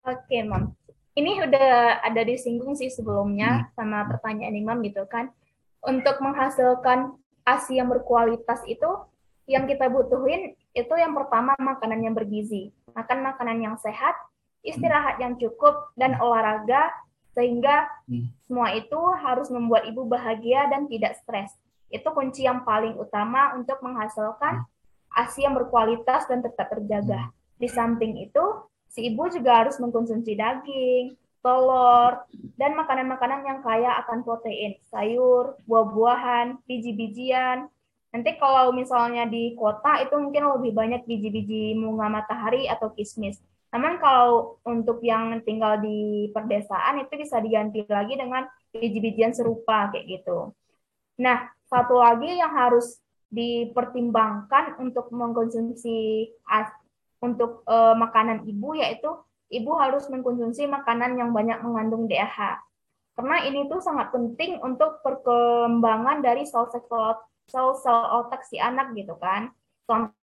[0.05, 0.77] Oke, Mam.
[1.17, 3.67] Ini udah ada disinggung sih sebelumnya hmm.
[3.75, 5.33] sama pertanyaan Imam gitu kan.
[5.81, 7.17] Untuk menghasilkan
[7.49, 8.89] ASI yang berkualitas itu
[9.49, 12.71] yang kita butuhin itu yang pertama makanan yang bergizi.
[12.93, 14.15] Makan makanan yang sehat
[14.61, 16.93] istirahat yang cukup dan olahraga
[17.33, 18.27] sehingga hmm.
[18.45, 21.55] semua itu harus membuat ibu bahagia dan tidak stres.
[21.91, 25.21] Itu kunci yang paling utama untuk menghasilkan hmm.
[25.25, 27.31] ASI yang berkualitas dan tetap terjaga.
[27.31, 27.35] Hmm.
[27.61, 28.45] Di samping itu,
[28.91, 32.21] si ibu juga harus mengkonsumsi daging, telur,
[32.61, 37.69] dan makanan-makanan yang kaya akan protein, sayur, buah-buahan, biji-bijian.
[38.11, 43.39] Nanti kalau misalnya di kota itu mungkin lebih banyak biji-biji bunga matahari atau kismis.
[43.71, 50.21] Namun kalau untuk yang tinggal di perdesaan itu bisa diganti lagi dengan biji-bijian serupa kayak
[50.21, 50.51] gitu.
[51.23, 52.99] Nah, satu lagi yang harus
[53.31, 56.27] dipertimbangkan untuk mengkonsumsi
[57.23, 59.07] untuk e, makanan ibu yaitu
[59.55, 62.59] ibu harus mengkonsumsi makanan yang banyak mengandung DHA.
[63.15, 69.55] Karena ini tuh sangat penting untuk perkembangan dari sel-sel otak si anak gitu kan.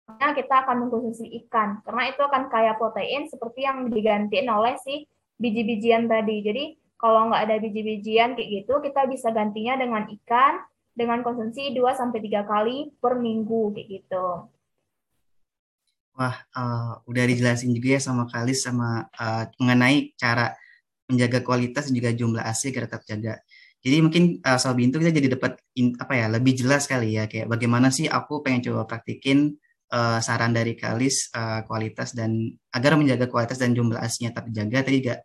[0.05, 5.09] Contohnya kita akan mengkonsumsi ikan, karena itu akan kaya protein seperti yang digantiin oleh si
[5.41, 6.45] biji-bijian tadi.
[6.45, 6.63] Jadi
[7.01, 10.61] kalau nggak ada biji-bijian kayak gitu, kita bisa gantinya dengan ikan
[10.93, 14.45] dengan konsumsi 2 sampai tiga kali per minggu kayak gitu.
[16.15, 20.55] Wah, uh, udah dijelasin juga ya sama Kalis sama uh, mengenai cara
[21.11, 23.33] menjaga kualitas dan juga jumlah ASI agar tetap jaga.
[23.83, 25.59] Jadi mungkin uh, soal bintu kita jadi dapat
[25.99, 29.59] apa ya lebih jelas kali ya kayak bagaimana sih aku pengen coba praktikin
[29.95, 34.83] uh, saran dari Kalis uh, kualitas dan agar menjaga kualitas dan jumlah ASI-nya tetap jaga
[34.83, 35.15] tadi juga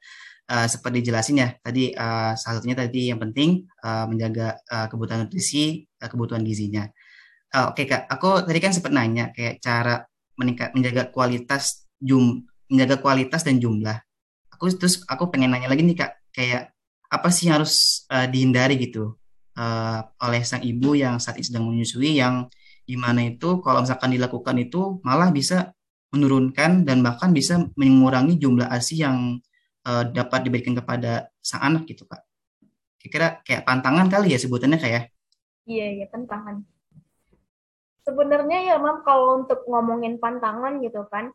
[0.46, 5.26] uh, seperti jelasin ya tadi uh, salah satunya tadi yang penting uh, menjaga uh, kebutuhan
[5.26, 6.86] nutrisi, uh, kebutuhan gizinya.
[7.50, 10.06] Uh, Oke okay, kak, aku tadi kan sempat nanya kayak cara
[10.38, 13.98] meningkat menjaga kualitas jum menjaga kualitas dan jumlah.
[14.54, 16.70] Aku terus aku pengen nanya lagi nih kak, kayak
[17.10, 19.18] apa sih yang harus uh, dihindari gitu
[19.58, 22.46] uh, oleh sang ibu yang saat ini sedang menyusui yang
[22.90, 25.70] di mana itu kalau misalkan dilakukan itu malah bisa
[26.10, 29.38] menurunkan dan bahkan bisa mengurangi jumlah ASI yang
[29.86, 32.26] uh, dapat diberikan kepada sang anak gitu kak.
[32.98, 35.14] Kira-kira kayak pantangan kali ya sebutannya kayak?
[35.70, 36.66] Iya iya pantangan
[38.10, 41.30] sebenarnya ya mam kalau untuk ngomongin pantangan gitu kan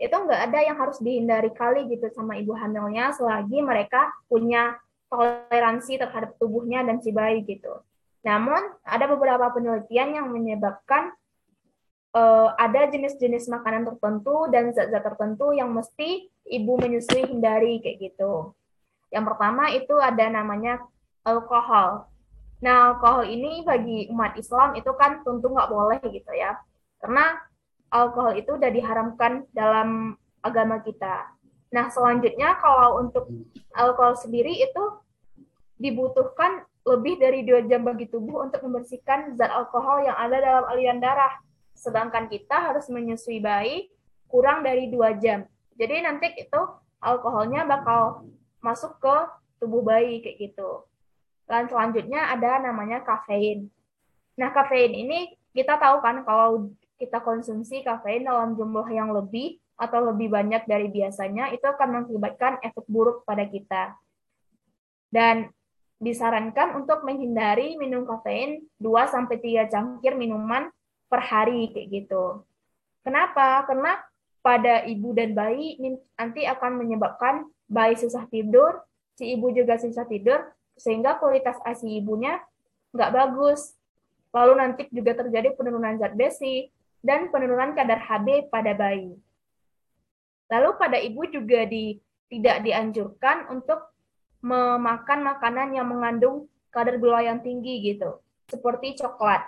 [0.00, 4.76] itu nggak ada yang harus dihindari kali gitu sama ibu hamilnya selagi mereka punya
[5.12, 7.84] toleransi terhadap tubuhnya dan si bayi gitu.
[8.20, 11.12] Namun ada beberapa penelitian yang menyebabkan
[12.14, 18.52] uh, ada jenis-jenis makanan tertentu dan zat-zat tertentu yang mesti ibu menyusui hindari kayak gitu.
[19.10, 20.84] Yang pertama itu ada namanya
[21.26, 22.06] alkohol.
[22.60, 26.60] Nah, alkohol ini bagi umat Islam itu kan tentu nggak boleh gitu ya.
[27.00, 27.40] Karena
[27.88, 31.32] alkohol itu udah diharamkan dalam agama kita.
[31.72, 33.30] Nah, selanjutnya kalau untuk
[33.72, 34.82] alkohol sendiri itu
[35.80, 40.98] dibutuhkan lebih dari dua jam bagi tubuh untuk membersihkan zat alkohol yang ada dalam aliran
[40.98, 41.32] darah.
[41.76, 43.92] Sedangkan kita harus menyusui bayi
[44.28, 45.44] kurang dari dua jam.
[45.76, 46.60] Jadi nanti itu
[47.00, 48.28] alkoholnya bakal
[48.60, 49.16] masuk ke
[49.60, 50.84] tubuh bayi kayak gitu.
[51.44, 53.68] Dan selanjutnya ada namanya kafein.
[54.38, 60.12] Nah, kafein ini kita tahu kan kalau kita konsumsi kafein dalam jumlah yang lebih atau
[60.12, 63.96] lebih banyak dari biasanya, itu akan mengakibatkan efek buruk pada kita.
[65.10, 65.50] Dan
[66.00, 70.72] disarankan untuk menghindari minum kafein 2-3 cangkir minuman
[71.12, 72.40] per hari kayak gitu.
[73.04, 73.68] Kenapa?
[73.68, 74.00] Karena
[74.40, 75.76] pada ibu dan bayi
[76.16, 78.80] nanti akan menyebabkan bayi susah tidur,
[79.20, 80.40] si ibu juga susah tidur,
[80.80, 82.40] sehingga kualitas ASI ibunya
[82.96, 83.76] nggak bagus.
[84.32, 86.72] Lalu nanti juga terjadi penurunan zat besi
[87.04, 89.12] dan penurunan kadar HB pada bayi.
[90.48, 93.89] Lalu pada ibu juga di, tidak dianjurkan untuk
[94.40, 99.44] memakan makanan yang mengandung kadar gula yang tinggi gitu, seperti coklat.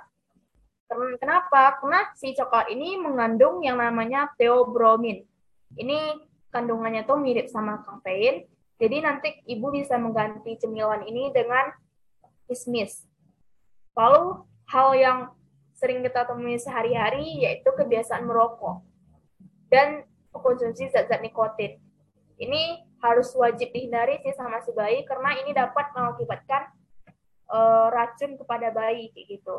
[0.93, 1.81] Kenapa?
[1.81, 5.25] Karena si coklat ini mengandung yang namanya theobromine.
[5.73, 6.21] Ini
[6.53, 8.45] kandungannya tuh mirip sama kafein,
[8.77, 11.73] jadi nanti ibu bisa mengganti cemilan ini dengan
[12.45, 13.09] kismis.
[13.97, 15.19] Lalu hal yang
[15.79, 18.85] sering kita temui sehari-hari yaitu kebiasaan merokok
[19.73, 21.81] dan konsumsi zat-zat nikotin.
[22.37, 26.71] Ini harus wajib dihindari sih sama si bayi karena ini dapat mengakibatkan
[27.51, 29.59] uh, racun kepada bayi kayak gitu.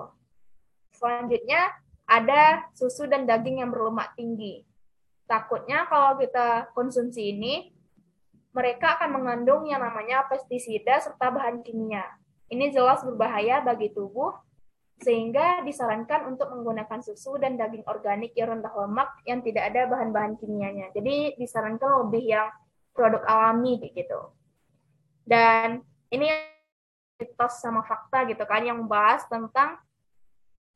[0.95, 1.75] Selanjutnya
[2.08, 4.63] ada susu dan daging yang berlemak tinggi.
[5.27, 7.75] Takutnya kalau kita konsumsi ini
[8.53, 12.06] mereka akan mengandung yang namanya pestisida serta bahan kimia.
[12.47, 14.29] Ini jelas berbahaya bagi tubuh,
[15.01, 20.38] sehingga disarankan untuk menggunakan susu dan daging organik yang rendah lemak yang tidak ada bahan-bahan
[20.38, 20.93] kimianya.
[20.93, 22.47] Jadi disarankan lebih yang
[22.93, 24.32] produk alami gitu.
[25.25, 25.82] Dan
[26.13, 26.29] ini
[27.17, 29.82] mitos sama fakta gitu kan yang membahas tentang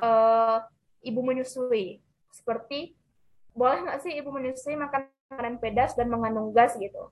[0.01, 0.65] uh,
[1.05, 2.01] ibu menyusui.
[2.33, 2.97] Seperti
[3.53, 7.11] boleh nggak sih ibu menyusui makan makanan pedas dan mengandung gas gitu?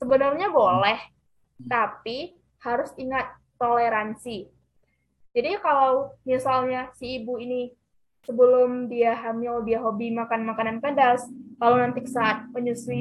[0.00, 0.96] Sebenarnya boleh,
[1.60, 1.68] hmm.
[1.68, 4.48] tapi harus ingat toleransi.
[5.36, 7.72] Jadi kalau misalnya si ibu ini
[8.26, 11.24] sebelum dia hamil dia hobi makan makanan pedas,
[11.56, 13.00] kalau nanti saat menyusui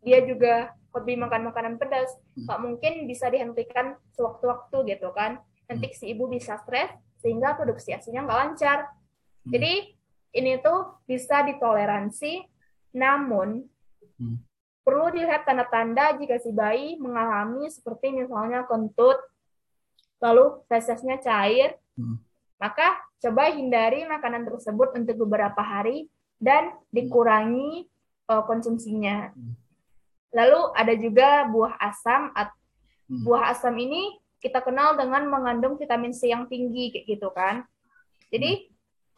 [0.00, 2.46] dia juga hobi makan makanan pedas, hmm.
[2.46, 5.42] nggak mungkin bisa dihentikan sewaktu-waktu gitu kan.
[5.66, 5.96] Nanti hmm.
[5.98, 8.86] si ibu bisa stres sehingga produksi asinya nggak lancar.
[9.42, 9.98] Jadi
[10.38, 12.46] ini tuh bisa ditoleransi,
[12.94, 13.66] namun
[14.82, 19.14] Perlu dilihat tanda-tanda jika si bayi mengalami seperti misalnya kentut,
[20.18, 22.18] lalu fesesnya cair, hmm.
[22.62, 26.06] Maka coba hindari makanan tersebut untuk beberapa hari
[26.38, 27.90] dan dikurangi
[28.30, 29.34] uh, konsumsinya.
[30.30, 32.30] Lalu ada juga buah asam.
[32.30, 33.22] Hmm.
[33.26, 37.66] Buah asam ini kita kenal dengan mengandung vitamin C yang tinggi kayak gitu kan.
[38.30, 38.66] Jadi hmm.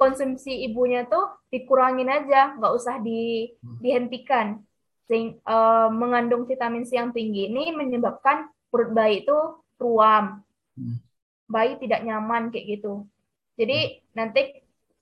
[0.01, 3.79] konsumsi ibunya tuh dikurangin aja, nggak usah di, hmm.
[3.85, 4.65] dihentikan
[5.05, 9.37] sing, uh, mengandung vitamin C yang tinggi ini menyebabkan perut bayi itu
[9.77, 10.41] ruam.
[11.45, 13.05] Bayi tidak nyaman kayak gitu.
[13.55, 13.99] Jadi hmm.
[14.15, 14.43] nanti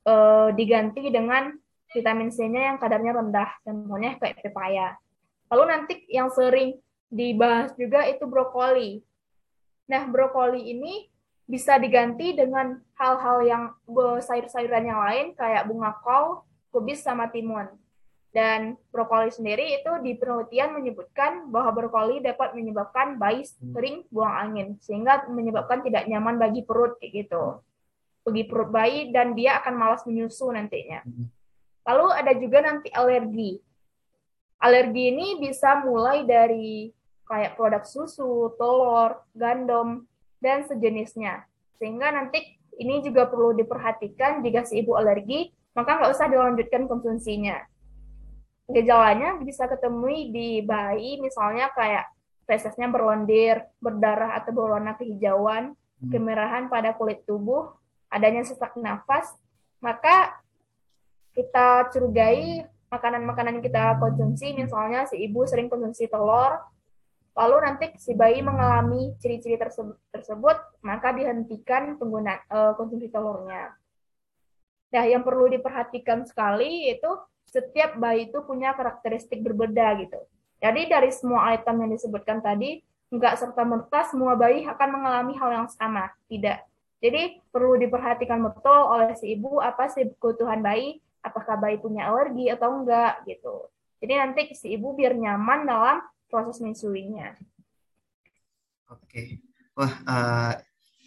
[0.08, 1.52] uh, diganti dengan
[1.92, 4.96] vitamin C-nya yang kadarnya rendah, contohnya kayak pepaya.
[5.52, 6.80] Lalu nanti yang sering
[7.12, 9.04] dibahas juga itu brokoli.
[9.84, 11.12] Nah, brokoli ini
[11.44, 13.62] bisa diganti dengan hal-hal yang
[14.24, 17.68] sayur-sayuran yang lain kayak bunga kol, kubis, sama timun.
[18.32, 24.80] Dan brokoli sendiri itu di penelitian menyebutkan bahwa brokoli dapat menyebabkan bayi sering buang angin,
[24.80, 27.60] sehingga menyebabkan tidak nyaman bagi perut kayak gitu.
[28.22, 31.02] Bagi perut bayi dan dia akan malas menyusu nantinya.
[31.82, 33.58] Lalu ada juga nanti alergi.
[34.62, 36.94] Alergi ini bisa mulai dari
[37.26, 40.06] kayak produk susu, telur, gandum,
[40.38, 41.42] dan sejenisnya.
[41.82, 42.38] Sehingga nanti
[42.78, 47.58] ini juga perlu diperhatikan jika si ibu alergi, maka nggak usah dilanjutkan konsumsinya
[48.72, 52.08] gejalanya bisa ketemu di bayi misalnya kayak
[52.48, 56.10] fesesnya berlendir, berdarah atau berwarna kehijauan, hmm.
[56.10, 57.70] kemerahan pada kulit tubuh,
[58.12, 59.32] adanya sesak nafas,
[59.80, 60.36] maka
[61.32, 66.60] kita curigai makanan-makanan yang kita konsumsi, misalnya si ibu sering konsumsi telur,
[67.32, 73.72] lalu nanti si bayi mengalami ciri-ciri tersebut, tersebut, maka dihentikan penggunaan uh, konsumsi telurnya.
[74.92, 77.08] Nah, yang perlu diperhatikan sekali itu
[77.48, 80.20] setiap bayi itu punya karakteristik berbeda gitu.
[80.60, 85.68] Jadi dari semua item yang disebutkan tadi, nggak serta-merta semua bayi akan mengalami hal yang
[85.72, 86.60] sama, tidak.
[87.02, 92.46] Jadi perlu diperhatikan betul oleh si ibu apa sih kebutuhan bayi, apakah bayi punya alergi
[92.46, 93.66] atau enggak gitu.
[93.98, 95.98] Jadi nanti si ibu biar nyaman dalam
[96.30, 97.34] proses menyusuinya.
[98.86, 99.42] Oke,
[99.74, 100.52] wah uh,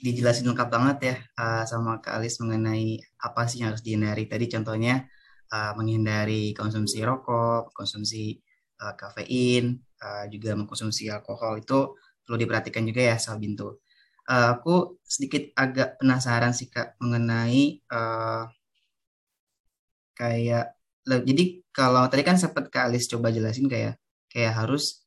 [0.03, 4.27] dijelasin lengkap banget ya uh, sama Kak Alis mengenai apa sih yang harus dihindari.
[4.27, 5.07] Tadi contohnya
[5.55, 8.35] uh, menghindari konsumsi rokok, konsumsi
[8.83, 13.84] uh, kafein, uh, juga mengkonsumsi alkohol itu perlu diperhatikan juga ya Sal Bintu.
[14.25, 18.49] Uh, aku sedikit agak penasaran sih kak mengenai uh,
[20.17, 20.73] kayak
[21.05, 25.05] jadi kalau tadi kan sempat kak Alis coba jelasin kayak kayak harus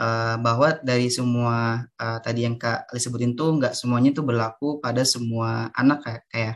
[0.00, 4.80] uh, bahwa dari semua uh, tadi yang kak Alis sebutin tuh nggak semuanya tuh berlaku
[4.80, 6.54] pada semua anak kayak kayak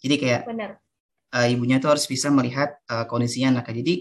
[0.00, 0.80] jadi kayak Benar
[1.34, 3.82] uh, ibunya tuh harus bisa melihat uh, kondisinya anaknya.
[3.82, 3.94] Jadi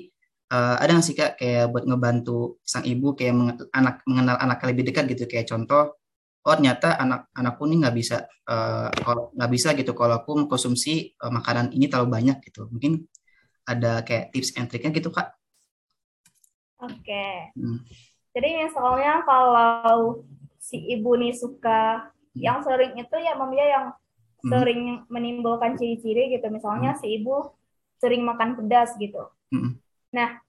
[0.53, 4.67] uh, ada nggak sih kak kayak buat ngebantu sang ibu kayak meng anak mengenal anaknya
[4.73, 5.97] lebih dekat gitu kayak contoh
[6.45, 11.15] oh ternyata anak anakku nih nggak bisa uh, kalau nggak bisa gitu kalau aku mengkonsumsi
[11.19, 13.05] uh, makanan ini terlalu banyak gitu mungkin
[13.67, 15.35] ada kayak tips and triknya gitu kak
[16.79, 17.51] oke okay.
[17.59, 17.83] hmm.
[18.31, 20.23] jadi misalnya kalau
[20.59, 22.43] si ibu nih suka hmm.
[22.45, 23.85] yang sering itu ya memang yang
[24.43, 24.51] hmm.
[24.51, 26.47] sering menimbulkan ciri-ciri gitu.
[26.51, 26.99] Misalnya hmm.
[27.01, 27.49] si ibu
[27.99, 29.27] sering makan pedas gitu.
[29.51, 29.79] Hmm.
[30.15, 30.39] Nah,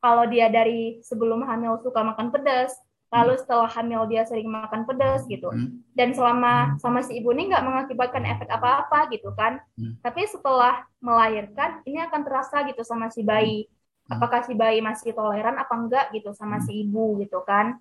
[0.00, 2.76] kalau dia dari sebelum hamil suka makan pedas,
[3.14, 3.40] lalu hmm.
[3.46, 5.86] setelah hamil dia sering makan pedas gitu, hmm.
[5.94, 9.62] dan selama sama si ibu ini nggak mengakibatkan efek apa-apa gitu kan.
[9.78, 9.94] Hmm.
[10.02, 13.70] Tapi setelah melahirkan ini akan terasa gitu sama si bayi.
[14.10, 14.18] Hmm.
[14.18, 16.64] Apakah si bayi masih toleran apa enggak gitu sama hmm.
[16.66, 17.78] si ibu gitu kan.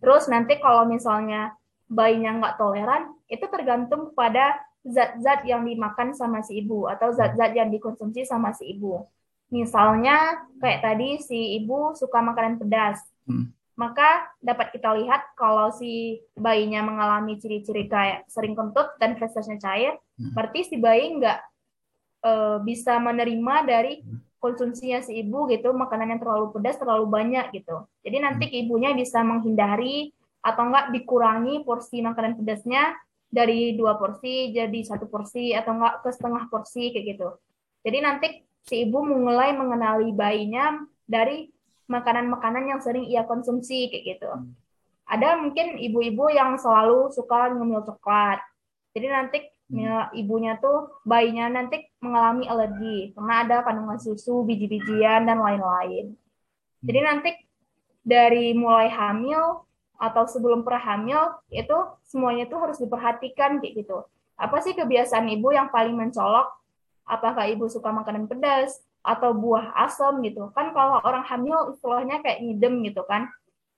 [0.00, 1.52] Terus nanti kalau misalnya
[1.84, 7.68] bayinya nggak toleran, itu tergantung pada zat-zat yang dimakan sama si ibu atau zat-zat yang
[7.68, 9.04] dikonsumsi sama si ibu.
[9.52, 13.02] Misalnya kayak tadi si ibu suka makanan pedas.
[13.28, 13.52] Hmm.
[13.80, 19.96] Maka dapat kita lihat kalau si bayinya mengalami ciri-ciri kayak sering kentut dan fesesnya cair,
[20.20, 20.36] hmm.
[20.36, 21.38] berarti si bayi nggak
[22.20, 24.04] e, bisa menerima dari
[24.36, 27.88] konsumsinya si ibu gitu makanan yang terlalu pedas terlalu banyak gitu.
[28.04, 28.60] Jadi nanti hmm.
[28.68, 30.12] ibunya bisa menghindari
[30.44, 33.00] atau enggak dikurangi porsi makanan pedasnya
[33.32, 37.28] dari dua porsi jadi satu porsi atau enggak ke setengah porsi kayak gitu.
[37.80, 38.28] Jadi nanti
[38.60, 41.48] si ibu mulai mengenali bayinya dari
[41.90, 44.30] makanan-makanan yang sering ia konsumsi kayak gitu.
[45.10, 48.38] Ada mungkin ibu-ibu yang selalu suka ngemil coklat.
[48.94, 49.38] Jadi nanti
[49.74, 50.14] hmm.
[50.14, 56.14] ibunya tuh bayinya nanti mengalami alergi karena ada kandungan susu, biji-bijian dan lain-lain.
[56.86, 57.08] Jadi hmm.
[57.10, 57.30] nanti
[58.06, 59.66] dari mulai hamil
[60.00, 61.76] atau sebelum prahamil itu
[62.06, 64.06] semuanya itu harus diperhatikan kayak gitu.
[64.38, 66.48] Apa sih kebiasaan ibu yang paling mencolok?
[67.04, 70.52] Apakah ibu suka makanan pedas atau buah asam gitu?
[70.52, 73.28] Kan kalau orang hamil istilahnya kayak ngidem gitu kan.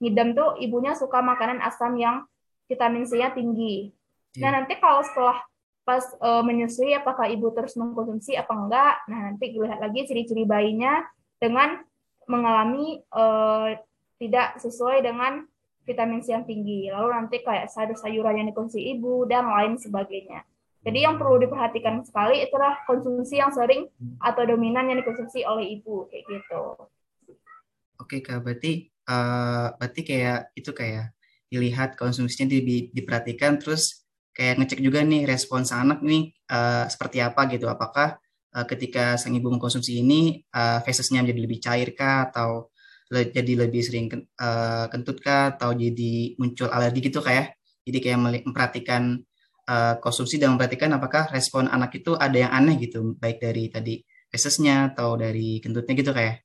[0.03, 2.27] Ngidem tuh ibunya suka makanan asam yang
[2.67, 3.95] vitamin C-nya tinggi.
[4.41, 4.57] Nah, iya.
[4.63, 5.45] nanti kalau setelah
[5.83, 8.95] pas e, menyusui apakah ibu terus mengkonsumsi apa enggak?
[9.11, 11.05] Nah, nanti dilihat lagi ciri-ciri bayinya
[11.37, 11.83] dengan
[12.31, 13.25] mengalami e,
[14.23, 15.45] tidak sesuai dengan
[15.83, 16.89] vitamin C yang tinggi.
[16.89, 20.47] Lalu nanti kayak sayur-sayuran yang dikonsumsi ibu dan lain sebagainya.
[20.83, 23.87] Jadi yang perlu diperhatikan sekali itulah konsumsi yang sering
[24.19, 26.63] atau dominan yang dikonsumsi oleh ibu kayak gitu.
[28.03, 31.15] Oke kak, berarti uh, berarti kayak itu kayak
[31.47, 34.03] dilihat konsumsinya di, diperhatikan terus
[34.35, 37.71] kayak ngecek juga nih respons anak nih uh, seperti apa gitu.
[37.71, 38.19] Apakah
[38.59, 42.27] uh, ketika sang ibu mengkonsumsi ini uh, fesesnya menjadi lebih cair kah?
[42.27, 42.75] Atau
[43.13, 44.11] le jadi lebih sering
[44.43, 45.55] uh, kentut kah?
[45.55, 47.55] Atau jadi muncul alergi gitu kayak
[47.87, 48.19] jadi kayak
[48.51, 49.23] memperhatikan
[49.69, 53.95] uh, konsumsi dan memperhatikan apakah respon anak itu ada yang aneh gitu baik dari tadi
[54.33, 56.43] fesesnya atau dari kentutnya gitu kayak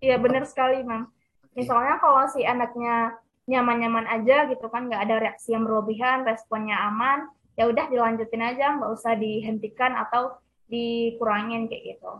[0.00, 1.12] Iya benar sekali, Mam.
[1.52, 7.28] Misalnya kalau si anaknya nyaman-nyaman aja gitu kan, nggak ada reaksi yang berlebihan, responnya aman,
[7.52, 12.12] ya udah dilanjutin aja, nggak usah dihentikan atau dikurangin kayak gitu.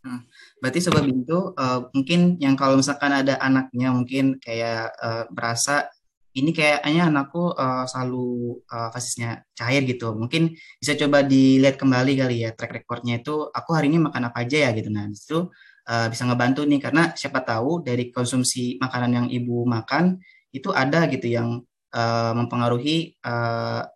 [0.00, 0.24] Hmm.
[0.64, 5.92] Berarti sobat bintu uh, mungkin yang kalau misalkan ada anaknya mungkin kayak uh, berasa
[6.32, 10.16] ini kayaknya anakku uh, selalu uh, fasisnya cair gitu.
[10.16, 14.46] Mungkin bisa coba dilihat kembali kali ya track recordnya itu aku hari ini makan apa
[14.46, 14.88] aja ya gitu.
[14.88, 15.52] Nah itu
[15.90, 20.16] uh, bisa ngebantu nih karena siapa tahu dari konsumsi makanan yang ibu makan
[20.50, 21.62] itu ada gitu yang
[21.94, 23.86] uh, mempengaruhi uh,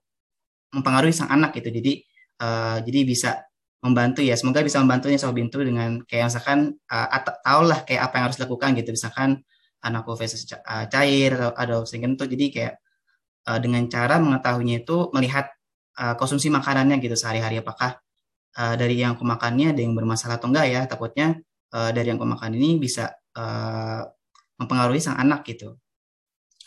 [0.75, 2.03] mempengaruhi sang anak gitu jadi
[2.45, 3.31] uh, jadi bisa
[3.81, 4.37] membantu ya.
[4.37, 7.09] Semoga bisa membantunya soal bintu dengan kayak misalkan uh,
[7.45, 8.91] tahu lah kayak apa yang harus dilakukan gitu.
[8.93, 9.41] Misalkan
[9.85, 10.49] anakku feses
[10.89, 12.75] cair atau ada sehingga itu jadi kayak
[13.49, 15.53] uh, dengan cara mengetahuinya itu melihat
[16.01, 17.61] uh, konsumsi makanannya gitu sehari-hari.
[17.61, 18.01] Apakah
[18.57, 20.81] uh, dari yang aku makannya ada yang bermasalah atau enggak ya?
[20.89, 21.37] Takutnya
[21.77, 24.03] uh, dari yang makan ini bisa uh,
[24.57, 25.77] mempengaruhi sang anak gitu.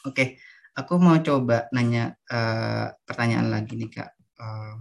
[0.06, 0.38] Oke,
[0.78, 4.14] aku mau coba nanya uh, pertanyaan lagi nih kak.
[4.38, 4.78] Uh,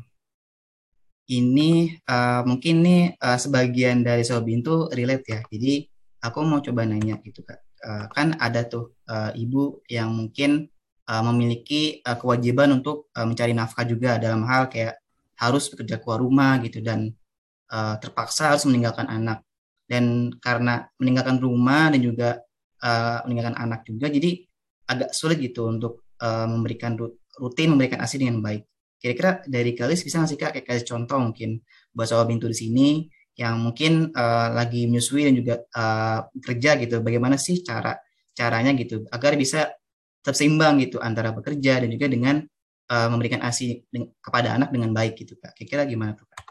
[1.26, 5.40] ini uh, mungkin nih uh, sebagian dari Sobin tuh relate ya.
[5.50, 5.86] Jadi
[6.22, 7.60] aku mau coba nanya gitu kak.
[7.82, 10.66] Uh, kan ada tuh uh, ibu yang mungkin
[11.06, 14.98] uh, memiliki uh, kewajiban untuk uh, mencari nafkah juga dalam hal kayak
[15.36, 17.12] harus bekerja keluar rumah gitu dan
[17.70, 19.44] uh, terpaksa harus meninggalkan anak
[19.86, 22.30] dan karena meninggalkan rumah dan juga
[22.82, 24.42] uh, meninggalkan anak juga jadi
[24.86, 26.96] agak sulit gitu untuk uh, memberikan
[27.38, 28.66] rutin memberikan asi dengan baik
[28.96, 31.60] kira-kira dari Kalis bisa ngasih kak kayak kasih contoh mungkin
[31.92, 32.88] buat soal bintu di sini
[33.36, 37.96] yang mungkin uh, lagi menyusui dan juga uh, kerja gitu bagaimana sih cara
[38.32, 39.68] caranya gitu agar bisa
[40.24, 42.40] tetap seimbang gitu antara bekerja dan juga dengan
[42.88, 43.84] uh, memberikan asi
[44.24, 46.44] kepada anak dengan baik gitu kak kira-kira gimana tuh kak?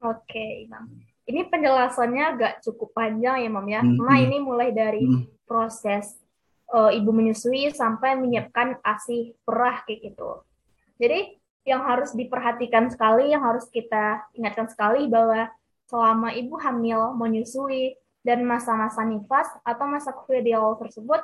[0.00, 0.88] Oke, Bang
[1.30, 3.80] ini penjelasannya agak cukup panjang ya, Mam ya.
[3.80, 3.94] Hmm.
[4.02, 4.26] Karena hmm.
[4.26, 5.46] ini mulai dari hmm.
[5.46, 6.18] proses
[6.74, 10.42] uh, ibu menyusui sampai menyiapkan ASI perah kayak gitu.
[10.98, 15.52] Jadi yang harus diperhatikan sekali, yang harus kita ingatkan sekali bahwa
[15.90, 21.20] selama ibu hamil menyusui dan masa-masa nifas atau masa ideal tersebut,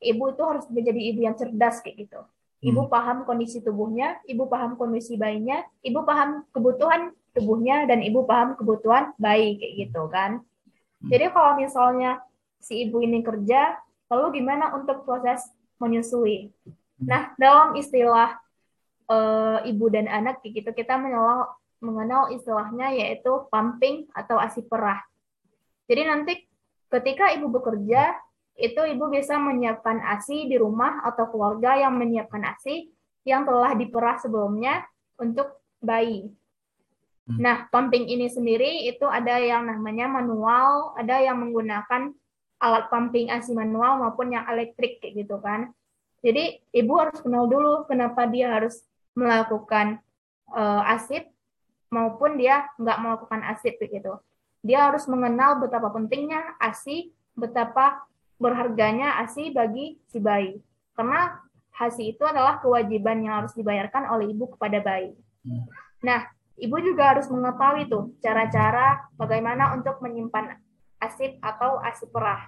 [0.00, 2.20] ibu itu harus menjadi ibu yang cerdas kayak gitu.
[2.64, 2.92] Ibu hmm.
[2.92, 9.12] paham kondisi tubuhnya, ibu paham kondisi bayinya, ibu paham kebutuhan tubuhnya dan ibu paham kebutuhan
[9.20, 10.40] bayi kayak gitu kan.
[10.40, 11.08] Hmm.
[11.12, 12.24] Jadi kalau misalnya
[12.62, 13.76] si ibu ini kerja,
[14.08, 15.44] lalu gimana untuk proses
[15.76, 16.48] menyusui?
[16.64, 17.04] Hmm.
[17.04, 18.40] Nah, dalam istilah
[19.10, 25.04] uh, ibu dan anak gitu kita mengenal mengenal istilahnya yaitu pumping atau asi perah.
[25.84, 26.32] Jadi nanti
[26.88, 28.16] ketika ibu bekerja,
[28.54, 32.88] itu ibu bisa menyiapkan ASI di rumah atau keluarga yang menyiapkan ASI
[33.26, 34.86] yang telah diperah sebelumnya
[35.18, 36.30] untuk bayi.
[37.26, 37.40] Hmm.
[37.40, 42.14] Nah, pumping ini sendiri itu ada yang namanya manual, ada yang menggunakan
[42.62, 45.74] alat pumping ASI manual maupun yang elektrik kayak gitu kan.
[46.24, 48.80] Jadi ibu harus kenal dulu kenapa dia harus
[49.14, 50.02] melakukan
[50.50, 51.30] uh, asid
[51.90, 54.14] maupun dia nggak melakukan asid begitu.
[54.64, 58.06] Dia harus mengenal betapa pentingnya ASI, betapa
[58.40, 60.58] berharganya ASI bagi si bayi.
[60.96, 61.38] Karena
[61.74, 65.12] ASI itu adalah kewajiban yang harus dibayarkan oleh ibu kepada bayi.
[65.44, 65.68] Hmm.
[66.00, 70.54] Nah, Ibu juga harus mengetahui tuh cara-cara bagaimana untuk menyimpan
[71.02, 72.46] asid atau asid perah.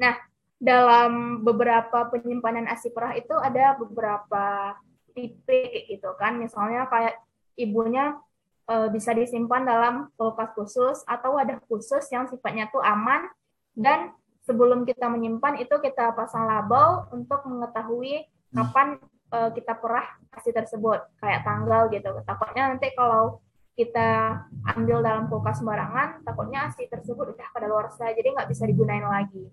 [0.00, 0.16] Nah,
[0.56, 4.72] dalam beberapa penyimpanan asid perah itu ada beberapa
[5.16, 6.36] tipe gitu kan.
[6.36, 7.16] Misalnya kayak
[7.56, 8.20] ibunya
[8.68, 13.32] e, bisa disimpan dalam kulkas khusus atau wadah khusus yang sifatnya tuh aman.
[13.72, 14.12] Dan
[14.44, 18.96] sebelum kita menyimpan itu kita pasang label untuk mengetahui kapan
[19.34, 21.02] uh, kita perah asi tersebut.
[21.18, 22.10] Kayak tanggal gitu.
[22.24, 23.42] Takutnya nanti kalau
[23.76, 24.40] kita
[24.72, 29.04] ambil dalam kulkas sembarangan takutnya asi tersebut udah pada luar saya jadi nggak bisa digunain
[29.04, 29.52] lagi.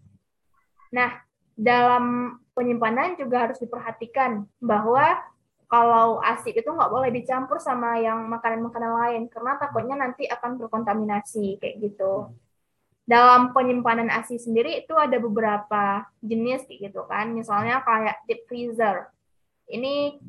[0.96, 1.20] Nah
[1.60, 5.20] dalam penyimpanan juga harus diperhatikan bahwa
[5.74, 11.58] kalau asid itu nggak boleh dicampur sama yang makanan-makanan lain karena takutnya nanti akan berkontaminasi
[11.58, 12.30] kayak gitu.
[13.10, 17.34] Dalam penyimpanan ASI sendiri itu ada beberapa jenis gitu kan.
[17.34, 19.10] Misalnya kayak deep freezer.
[19.66, 20.22] Ini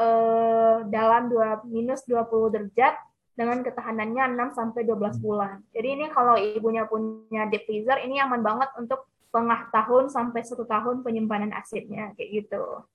[0.00, 2.96] eh, dalam dua, minus 20 derajat
[3.36, 5.60] dengan ketahanannya 6 sampai 12 bulan.
[5.76, 10.64] Jadi ini kalau ibunya punya deep freezer ini aman banget untuk setengah tahun sampai satu
[10.64, 12.88] tahun penyimpanan asidnya kayak gitu.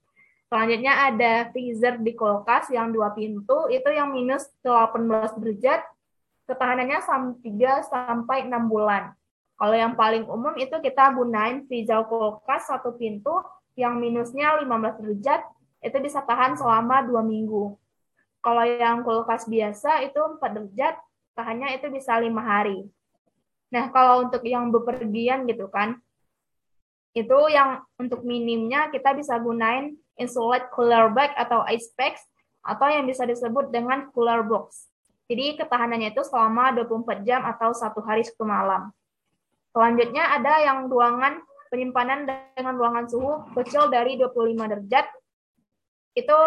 [0.52, 5.82] Selanjutnya ada freezer di kulkas yang dua pintu itu yang minus 18 derajat
[6.46, 7.42] ketahanannya 3
[7.90, 9.16] sampai 6 bulan.
[9.58, 13.34] Kalau yang paling umum itu kita gunain freezer kulkas satu pintu
[13.74, 15.42] yang minusnya 15 derajat
[15.84, 17.76] itu bisa tahan selama dua minggu.
[18.44, 20.96] Kalau yang kulkas biasa itu 4 derajat,
[21.32, 22.84] tahannya itu bisa lima hari.
[23.72, 25.98] Nah, kalau untuk yang bepergian gitu kan,
[27.14, 32.24] itu yang untuk minimnya kita bisa gunain insulate cooler bag atau ice packs
[32.64, 34.88] atau yang bisa disebut dengan cooler box.
[35.28, 38.92] Jadi ketahanannya itu selama 24 jam atau satu hari satu malam.
[39.74, 41.42] Selanjutnya ada yang ruangan
[41.74, 45.10] penyimpanan dengan ruangan suhu kecil dari 25 derajat.
[46.14, 46.38] Itu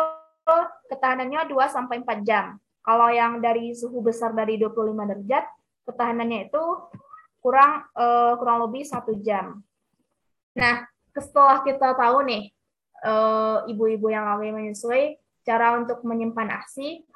[0.86, 2.54] ketahanannya 2 sampai 4 jam.
[2.86, 5.44] Kalau yang dari suhu besar dari 25 derajat,
[5.90, 6.62] ketahanannya itu
[7.42, 9.58] kurang uh, kurang lebih satu jam.
[10.54, 12.54] Nah, setelah kita tahu nih
[13.70, 17.06] ibu-ibu yang lagi menyusui cara untuk menyimpan ASI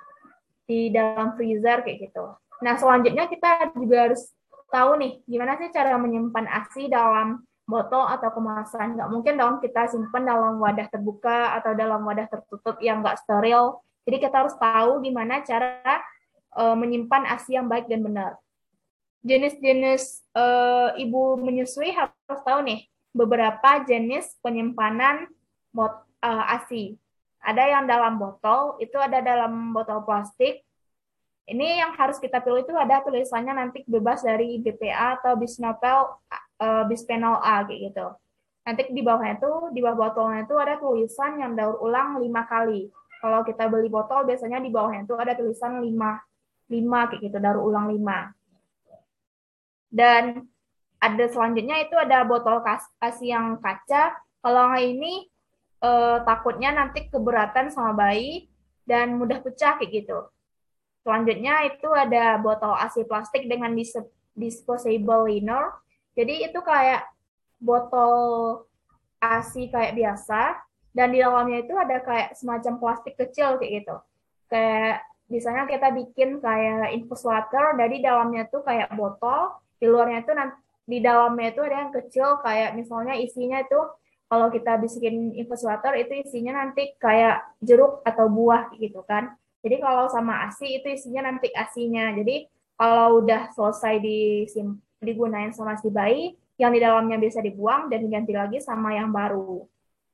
[0.70, 2.30] di dalam freezer kayak gitu.
[2.62, 4.30] Nah, selanjutnya kita juga harus
[4.70, 8.94] tahu nih gimana sih cara menyimpan ASI dalam botol atau kemasan.
[8.94, 13.82] Nggak mungkin dong kita simpan dalam wadah terbuka atau dalam wadah tertutup yang nggak steril.
[14.06, 15.82] Jadi kita harus tahu gimana cara
[16.54, 18.38] uh, menyimpan ASI yang baik dan benar.
[19.26, 25.28] Jenis-jenis uh, ibu menyusui harus tahu nih beberapa jenis penyimpanan
[25.70, 26.98] bot, uh, ASI.
[27.40, 30.60] Ada yang dalam botol, itu ada dalam botol plastik,
[31.50, 36.14] ini yang harus kita pilih itu ada tulisannya nanti bebas dari BPA atau bisnopel
[36.62, 38.06] uh, bisphenol A kayak gitu.
[38.62, 42.86] Nanti di bawahnya itu di bawah botolnya itu ada tulisan yang daur ulang lima kali.
[43.18, 46.22] Kalau kita beli botol biasanya di bawahnya itu ada tulisan lima
[46.70, 48.30] lima kayak gitu daur ulang lima.
[49.90, 50.46] Dan
[51.02, 52.62] ada selanjutnya itu ada botol
[53.02, 54.14] kasih yang kaca.
[54.38, 55.26] Kalau ini
[55.80, 58.48] eh, takutnya nanti keberatan sama bayi
[58.84, 60.18] dan mudah pecah kayak gitu.
[61.00, 63.72] Selanjutnya itu ada botol ASI plastik dengan
[64.36, 65.72] disposable liner.
[66.12, 67.08] Jadi itu kayak
[67.56, 68.14] botol
[69.20, 70.60] ASI kayak biasa
[70.92, 73.96] dan di dalamnya itu ada kayak semacam plastik kecil kayak gitu.
[74.50, 80.32] Kayak misalnya kita bikin kayak infus water, dari dalamnya tuh kayak botol, di luarnya itu
[80.34, 80.58] nanti
[80.90, 83.78] di dalamnya itu ada yang kecil kayak misalnya isinya itu
[84.30, 89.34] kalau kita bisikin infus water itu isinya nanti kayak jeruk atau buah gitu kan.
[89.58, 92.14] Jadi kalau sama ASI itu isinya nanti ASInya.
[92.14, 92.46] Jadi
[92.78, 98.30] kalau udah selesai disim, digunain sama si bayi, yang di dalamnya bisa dibuang dan diganti
[98.30, 99.66] lagi sama yang baru.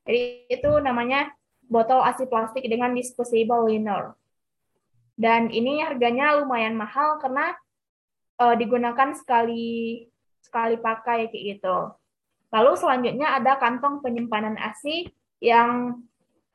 [0.08, 1.28] Jadi itu namanya
[1.68, 4.16] botol ASI plastik dengan disposable liner.
[5.12, 7.52] Dan ini harganya lumayan mahal karena
[8.40, 10.08] uh, digunakan sekali
[10.40, 11.78] sekali pakai kayak gitu.
[12.56, 15.12] Lalu selanjutnya ada kantong penyimpanan ASI
[15.44, 16.00] yang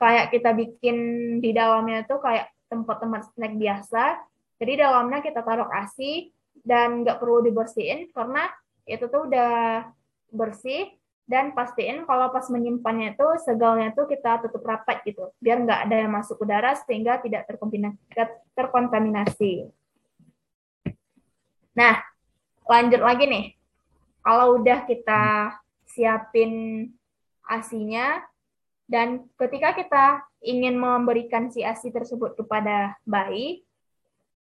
[0.02, 0.97] kayak kita bikin
[1.38, 4.18] di dalamnya itu kayak tempat-tempat snack biasa.
[4.58, 6.34] Jadi dalamnya kita taruh ASI
[6.66, 8.49] dan nggak perlu dibersihin karena
[8.89, 9.86] itu tuh udah
[10.34, 10.89] bersih
[11.30, 15.95] dan pastiin kalau pas menyimpannya itu segalnya itu kita tutup rapat gitu biar nggak ada
[16.02, 17.45] yang masuk udara sehingga tidak
[18.58, 19.70] terkontaminasi.
[21.78, 22.04] Nah,
[22.68, 23.45] lanjut lagi nih.
[24.22, 25.56] Kalau udah kita
[25.92, 26.88] siapin
[27.46, 28.24] asinya
[28.92, 30.06] dan ketika kita
[30.44, 33.64] ingin memberikan si ASI tersebut kepada bayi,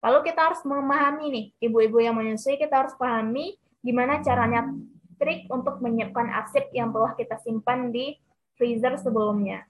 [0.00, 4.72] lalu kita harus memahami nih, ibu-ibu yang menyusui, kita harus pahami gimana caranya
[5.20, 8.16] trik untuk menyiapkan asid yang telah kita simpan di
[8.56, 9.68] freezer sebelumnya.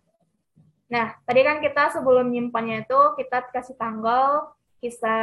[0.87, 5.19] Nah, tadi kan kita sebelum menyimpannya itu kita kasih tanggal, kita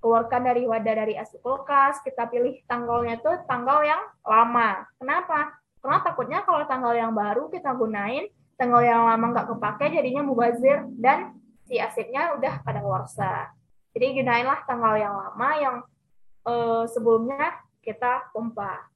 [0.00, 4.88] keluarkan dari wadah dari asid kulkas, kita pilih tanggalnya itu tanggal yang lama.
[4.96, 5.59] Kenapa?
[5.80, 8.28] Karena takutnya kalau tanggal yang baru kita gunain,
[8.60, 11.32] tanggal yang lama nggak kepake jadinya mubazir dan
[11.64, 13.48] si asidnya udah pada warsa.
[13.96, 15.76] Jadi gunainlah tanggal yang lama yang
[16.44, 18.86] uh, sebelumnya kita pompa.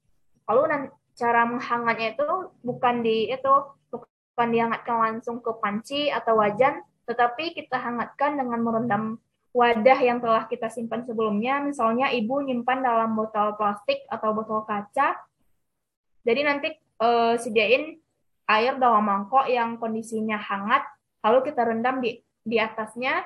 [0.45, 2.28] Nanti cara menghangatnya itu
[2.61, 3.53] bukan di itu
[3.89, 9.05] bukan dihangatkan langsung ke panci atau wajan, tetapi kita hangatkan dengan merendam
[9.55, 11.62] wadah yang telah kita simpan sebelumnya.
[11.62, 15.16] Misalnya ibu nyimpan dalam botol plastik atau botol kaca.
[16.25, 16.68] Jadi nanti
[17.05, 18.01] uh, sediain
[18.49, 20.85] air dalam mangkok yang kondisinya hangat,
[21.25, 23.25] lalu kita rendam di di atasnya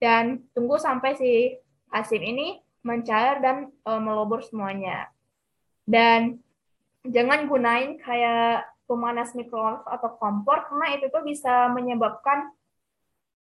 [0.00, 1.52] dan tunggu sampai si
[1.92, 5.10] asin ini mencair dan e, melobor semuanya.
[5.82, 6.40] Dan
[7.02, 12.50] jangan gunain kayak pemanas mikrowave atau kompor karena itu tuh bisa menyebabkan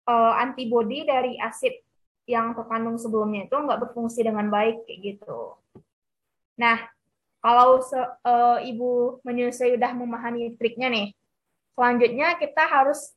[0.07, 1.75] e, antibodi dari asid
[2.23, 5.59] yang terkandung sebelumnya itu nggak berfungsi dengan baik kayak gitu.
[6.55, 6.79] Nah,
[7.43, 11.07] kalau se, uh, ibu menyusui udah memahami triknya nih,
[11.75, 13.11] selanjutnya kita harus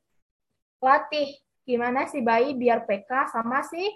[0.83, 3.87] latih gimana si bayi biar PK sama si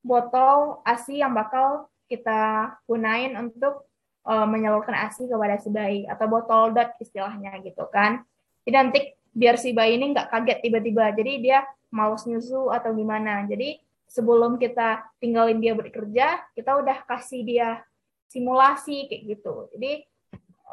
[0.00, 3.84] botol ASI yang bakal kita gunain untuk
[4.24, 8.24] uh, menyalurkan ASI kepada si bayi atau botol dot istilahnya gitu kan.
[8.64, 9.00] Jadi nanti
[9.36, 11.12] biar si bayi ini nggak kaget tiba-tiba.
[11.12, 11.60] Jadi dia
[11.92, 13.44] mau nyusu atau gimana.
[13.44, 17.84] Jadi sebelum kita tinggalin dia bekerja, kita udah kasih dia
[18.28, 19.68] simulasi kayak gitu.
[19.76, 19.92] Jadi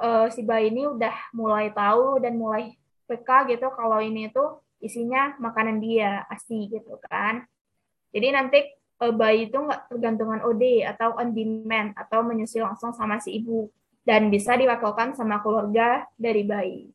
[0.02, 2.76] uh, si bayi ini udah mulai tahu dan mulai
[3.06, 7.46] PK gitu kalau ini tuh isinya makanan dia ASI gitu kan.
[8.12, 8.60] Jadi nanti
[9.04, 13.70] uh, bayi itu nggak tergantungan OD atau on demand atau menyusui langsung sama si ibu
[14.02, 16.90] dan bisa diwakilkan sama keluarga dari bayi.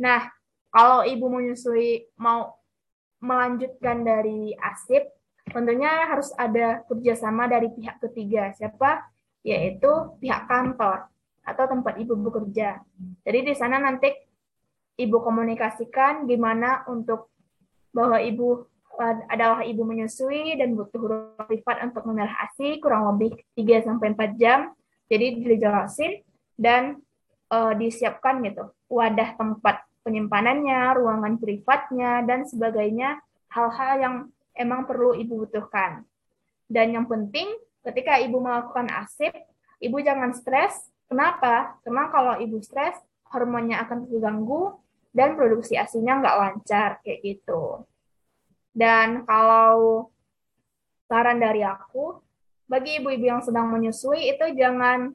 [0.00, 0.28] Nah,
[0.72, 2.56] kalau ibu menyusui mau
[3.20, 5.04] melanjutkan dari ASIP,
[5.48, 8.52] tentunya harus ada kerjasama dari pihak ketiga.
[8.56, 9.04] Siapa?
[9.46, 11.08] Yaitu pihak kantor
[11.44, 12.84] atau tempat ibu bekerja.
[13.24, 14.12] Jadi di sana nanti
[15.00, 17.32] ibu komunikasikan gimana untuk
[17.90, 18.68] bahwa ibu
[19.32, 24.36] adalah ibu menyusui dan butuh ruang privat untuk memerah ASI kurang lebih 3 sampai 4
[24.36, 24.76] jam.
[25.08, 26.20] Jadi dijelasin
[26.60, 27.00] dan
[27.48, 33.20] uh, disiapkan gitu wadah tempat penyimpanannya, ruangan privatnya, dan sebagainya,
[33.52, 34.14] hal-hal yang
[34.56, 36.04] emang perlu ibu butuhkan.
[36.66, 37.50] Dan yang penting,
[37.84, 39.32] ketika ibu melakukan asip,
[39.80, 40.92] ibu jangan stres.
[41.10, 41.80] Kenapa?
[41.82, 42.94] Karena kalau ibu stres,
[43.30, 44.78] hormonnya akan terganggu
[45.10, 47.82] dan produksi asinya nggak lancar, kayak gitu.
[48.70, 50.08] Dan kalau
[51.10, 52.22] saran dari aku,
[52.70, 55.10] bagi ibu-ibu yang sedang menyusui itu jangan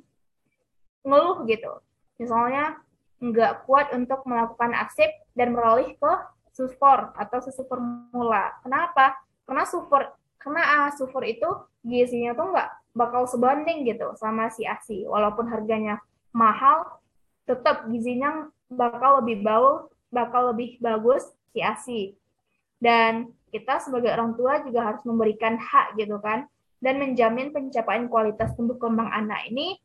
[1.08, 1.80] ngeluh gitu.
[2.20, 2.84] Misalnya,
[3.24, 6.14] nggak kuat untuk melakukan asip dan beralih ke
[6.52, 8.60] sulfur atau susu formula.
[8.60, 9.16] Kenapa?
[9.48, 10.12] Karena sulfur
[10.46, 11.50] karena uh, sulfur itu
[11.82, 15.10] gizinya tuh nggak bakal sebanding gitu sama si ASI.
[15.10, 15.98] Walaupun harganya
[16.30, 17.02] mahal,
[17.50, 22.14] tetap gizinya bakal lebih bau, bakal lebih bagus si ASI.
[22.78, 26.46] Dan kita sebagai orang tua juga harus memberikan hak gitu kan
[26.78, 29.82] dan menjamin pencapaian kualitas tumbuh kembang anak ini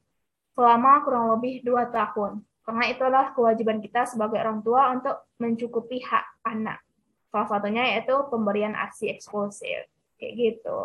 [0.52, 2.44] selama kurang lebih dua tahun.
[2.68, 6.84] Karena itulah kewajiban kita sebagai orang tua untuk mencukupi hak anak.
[7.32, 9.88] Salah satunya yaitu pemberian ASI eksklusif.
[10.20, 10.80] Kayak gitu.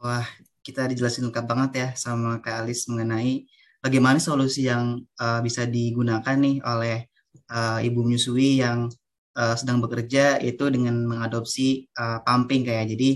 [0.00, 0.26] Wah,
[0.64, 3.44] kita dijelasin lengkap banget ya sama Kak Alis mengenai
[3.84, 7.12] bagaimana solusi yang uh, bisa digunakan nih oleh
[7.50, 8.88] uh, ibu menyusui yang
[9.36, 13.10] uh, sedang bekerja itu dengan mengadopsi uh, pumping kayak jadi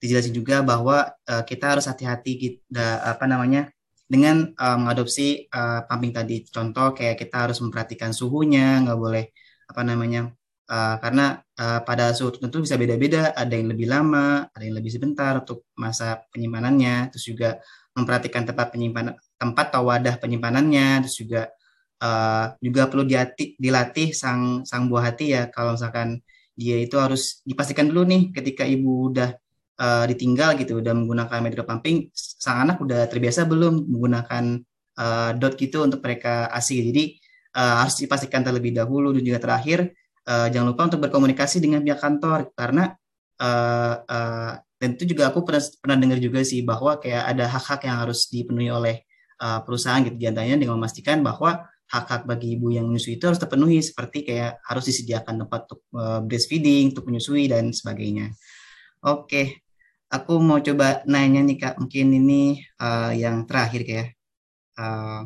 [0.00, 3.68] dijelasin juga bahwa uh, kita harus hati-hati kita apa namanya
[4.08, 9.24] dengan uh, mengadopsi uh, pumping tadi contoh kayak kita harus memperhatikan suhunya nggak boleh
[9.68, 10.32] apa namanya
[10.72, 13.34] uh, karena uh, pada suhu tertentu bisa beda-beda.
[13.34, 17.10] Ada yang lebih lama ada yang lebih sebentar untuk masa penyimpanannya.
[17.12, 17.50] Terus juga
[17.92, 21.04] memperhatikan tempat penyimpanan tempat atau wadah penyimpanannya.
[21.04, 21.42] Terus juga
[22.00, 25.50] uh, juga perlu dilatih, dilatih sang sang buah hati ya.
[25.50, 26.22] Kalau misalkan
[26.58, 29.30] dia itu harus dipastikan dulu nih ketika ibu udah
[29.78, 34.58] uh, ditinggal gitu udah menggunakan metode pumping sang anak udah terbiasa belum menggunakan
[34.98, 37.04] uh, dot gitu untuk mereka asli jadi
[37.54, 39.94] uh, harus dipastikan terlebih dahulu dan juga terakhir
[40.28, 42.92] uh, jangan lupa untuk berkomunikasi dengan pihak kantor karena
[43.40, 47.88] uh, uh, dan itu juga aku pernah pernah dengar juga sih bahwa kayak ada hak-hak
[47.88, 49.02] yang harus dipenuhi oleh
[49.42, 53.40] uh, perusahaan gitu di antaranya dengan memastikan bahwa hak-hak bagi ibu yang menyusui itu harus
[53.40, 58.36] terpenuhi seperti kayak harus disediakan tempat untuk uh, breastfeeding, untuk menyusui dan sebagainya.
[59.08, 59.64] Oke,
[60.12, 64.08] aku mau coba nanya nih kak, mungkin ini uh, yang terakhir kayak
[64.76, 65.24] uh,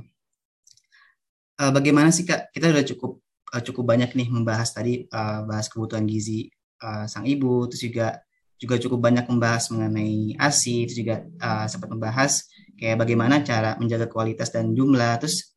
[1.58, 2.54] uh, bagaimana sih kak?
[2.54, 3.18] Kita udah cukup
[3.52, 6.48] uh, cukup banyak nih membahas tadi uh, bahas kebutuhan gizi
[6.82, 8.08] uh, sang ibu, terus juga
[8.56, 12.46] juga cukup banyak membahas mengenai ASI, terus juga uh, sempat membahas
[12.78, 15.18] kayak bagaimana cara menjaga kualitas dan jumlah.
[15.18, 15.52] Terus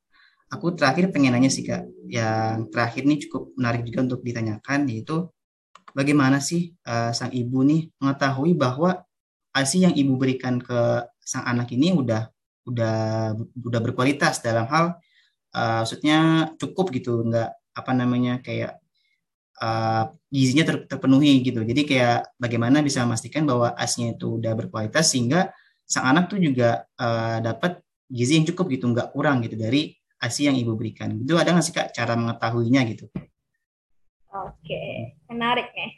[0.49, 5.29] aku terakhir pengen nanya sih kak, yang terakhir nih cukup menarik juga untuk ditanyakan yaitu
[5.95, 9.05] bagaimana sih uh, sang ibu nih mengetahui bahwa
[9.55, 12.27] ASI yang ibu berikan ke sang anak ini udah
[12.65, 12.97] udah
[13.61, 14.97] udah berkualitas dalam hal
[15.53, 18.79] uh, maksudnya cukup gitu nggak apa namanya kayak
[19.59, 21.61] uh, gizinya ter, terpenuhi gitu.
[21.61, 25.51] Jadi kayak bagaimana bisa memastikan bahwa asinya itu udah berkualitas sehingga
[25.85, 30.47] sang anak tuh juga uh, dapat gizi yang cukup gitu nggak kurang gitu dari asi
[30.47, 31.19] yang ibu berikan.
[31.19, 33.05] Itu ada nggak sih kak cara mengetahuinya gitu?
[34.31, 35.89] Oke menarik ya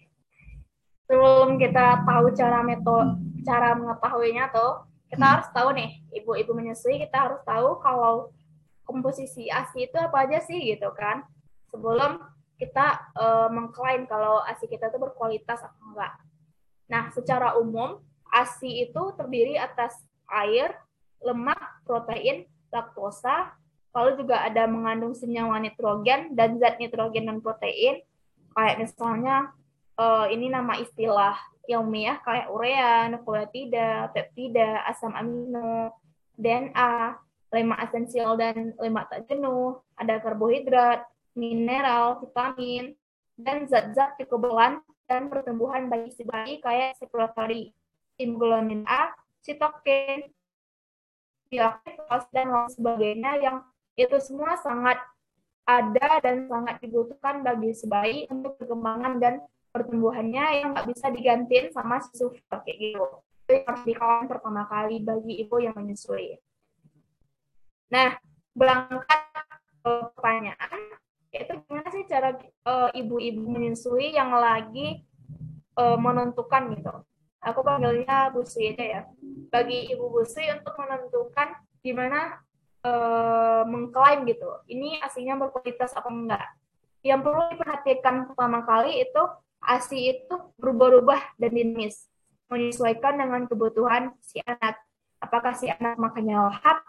[1.07, 3.11] sebelum kita tahu cara metode
[3.45, 5.33] cara mengetahuinya tuh kita hmm.
[5.37, 8.35] harus tahu nih ibu-ibu menyusui kita harus tahu kalau
[8.83, 11.23] komposisi ASI itu apa aja sih gitu kan
[11.77, 12.17] sebelum
[12.57, 16.17] kita uh, mengklaim kalau ASI kita itu berkualitas atau enggak.
[16.89, 18.01] Nah, secara umum
[18.33, 19.93] ASI itu terdiri atas
[20.25, 20.73] air,
[21.21, 23.53] lemak, protein, laktosa,
[23.93, 28.01] lalu juga ada mengandung senyawa nitrogen dan zat nitrogen dan protein,
[28.57, 29.53] kayak misalnya
[30.01, 31.37] uh, ini nama istilah
[31.69, 35.93] ilmiah kayak urea, nukleotida, peptida, asam amino,
[36.39, 37.21] DNA,
[37.53, 41.05] lemak esensial dan lemak tak jenuh, ada karbohidrat,
[41.37, 42.97] mineral, vitamin,
[43.37, 47.71] dan zat-zat kekebalan dan pertumbuhan bayi si bayi kayak sekretari,
[48.17, 49.13] hemoglobin A,
[49.45, 50.27] sitokin,
[51.47, 53.57] bioaktivitas, dan lain sebagainya yang
[53.95, 54.99] itu semua sangat
[55.63, 59.33] ada dan sangat dibutuhkan bagi si bayi untuk perkembangan dan
[59.71, 63.05] pertumbuhannya yang nggak bisa digantiin sama susu kayak gitu.
[63.47, 66.39] Itu harus dikawan pertama kali bagi ibu yang menyusui.
[67.87, 68.19] Nah,
[68.51, 69.21] berangkat
[69.79, 70.96] ke pertanyaan,
[71.33, 75.03] itu gimana sih cara uh, ibu-ibu menyusui yang lagi
[75.75, 76.93] uh, menentukan gitu?
[77.43, 79.01] Aku panggilnya busui aja ya.
[79.53, 81.55] Bagi ibu busui untuk menentukan
[81.85, 82.41] gimana
[82.83, 86.47] uh, mengklaim gitu ini asinya berkualitas apa enggak.
[87.05, 89.23] Yang perlu diperhatikan pertama kali itu
[89.63, 92.09] asi itu berubah-ubah dan dinamis
[92.47, 94.79] menyesuaikan dengan kebutuhan si anak.
[95.19, 96.83] Apakah si anak makannya lahap?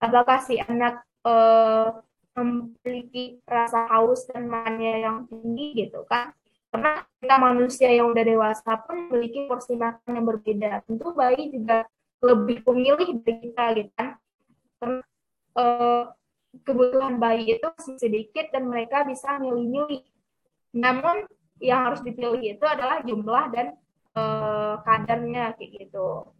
[0.00, 2.00] Apakah si anak uh,
[2.40, 6.32] memiliki rasa haus dan mania yang tinggi gitu kan.
[6.70, 10.70] Karena kita manusia yang udah dewasa pun memiliki porsi makan yang berbeda.
[10.86, 11.86] Tentu bayi juga
[12.22, 14.10] lebih pemilih dari kita gitu kan.
[14.80, 15.02] Karena
[15.58, 16.02] uh,
[16.66, 20.02] kebutuhan bayi itu masih sedikit dan mereka bisa milih-milih.
[20.78, 21.26] Namun
[21.60, 23.66] yang harus dipilih itu adalah jumlah dan
[24.16, 26.32] uh, kadarnya kayak gitu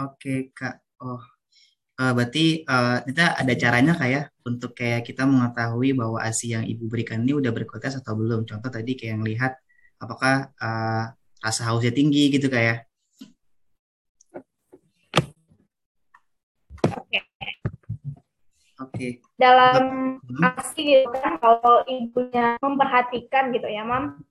[0.00, 0.80] Oke Kak.
[1.04, 1.20] Oh,
[2.00, 6.64] uh, berarti uh, kita ada caranya kayak ya untuk kayak kita mengetahui bahwa ASI yang
[6.64, 8.48] ibu berikan ini udah berkualitas atau belum.
[8.48, 9.52] Contoh tadi kayak yang lihat
[10.00, 11.12] apakah uh,
[11.44, 12.88] rasa hausnya tinggi gitu kayak.
[16.80, 16.90] Ya?
[16.96, 17.18] Oke.
[18.80, 19.06] Oke.
[19.36, 19.76] Dalam
[20.24, 20.48] hmm.
[20.56, 24.29] ASI gitu kan kalau ibunya memperhatikan gitu ya, Mam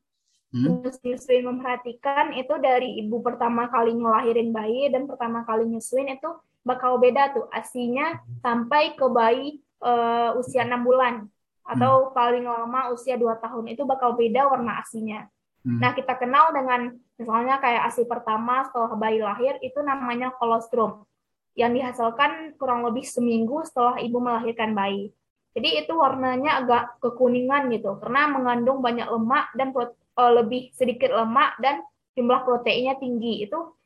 [0.53, 0.85] hmm?
[1.05, 6.29] nyusuin memperhatikan itu dari ibu pertama kali ngelahirin bayi dan pertama kali nyusuin itu
[6.65, 11.25] bakal beda tuh asinya sampai ke bayi uh, usia enam bulan
[11.63, 12.13] atau hmm.
[12.17, 15.29] paling lama usia dua tahun itu bakal beda warna asinya.
[15.61, 15.77] Hmm.
[15.77, 21.05] Nah kita kenal dengan misalnya kayak asi pertama setelah bayi lahir itu namanya kolostrum
[21.53, 25.13] yang dihasilkan kurang lebih seminggu setelah ibu melahirkan bayi.
[25.53, 29.73] Jadi itu warnanya agak kekuningan gitu karena mengandung banyak lemak dan
[30.19, 31.79] uh, lebih sedikit lemak dan
[32.19, 33.47] jumlah proteinnya tinggi.
[33.47, 33.79] Itu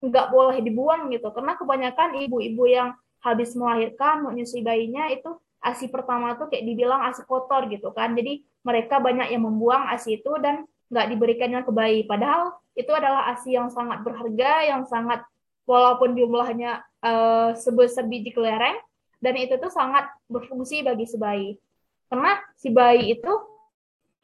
[0.00, 1.28] nggak boleh dibuang gitu.
[1.28, 7.20] Karena kebanyakan ibu-ibu yang habis melahirkan menyusui bayinya itu asi pertama tuh kayak dibilang asi
[7.28, 8.16] kotor gitu kan.
[8.16, 12.00] Jadi mereka banyak yang membuang asi itu dan nggak diberikannya ke bayi.
[12.08, 15.20] Padahal itu adalah asi yang sangat berharga yang sangat
[15.68, 18.80] walaupun jumlahnya uh, sebesar biji kelereng
[19.20, 21.60] dan itu tuh sangat berfungsi bagi si bayi.
[22.08, 23.32] Karena si bayi itu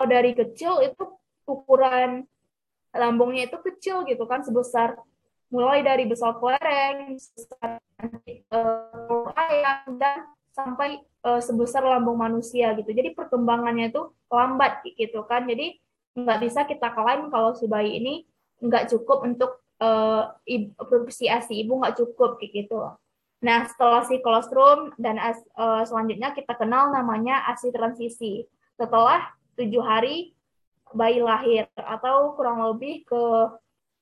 [0.00, 1.04] dari kecil itu
[1.46, 2.26] ukuran
[2.92, 4.98] lambungnya itu kecil gitu kan sebesar
[5.46, 7.78] mulai dari besar kelereng, sebesar
[8.50, 12.90] uh, ayam dan sampai uh, sebesar lambung manusia gitu.
[12.90, 15.46] Jadi perkembangannya itu lambat gitu kan.
[15.46, 15.78] Jadi
[16.16, 18.14] nggak bisa kita klaim kalau si bayi ini
[18.58, 20.32] nggak cukup untuk uh,
[20.88, 22.96] produksi ASI ibu nggak cukup gitu.
[23.44, 28.48] Nah setelah si kolostrum dan uh, selanjutnya kita kenal namanya ASI transisi.
[28.80, 30.35] Setelah tujuh hari
[30.94, 33.22] bayi lahir atau kurang lebih ke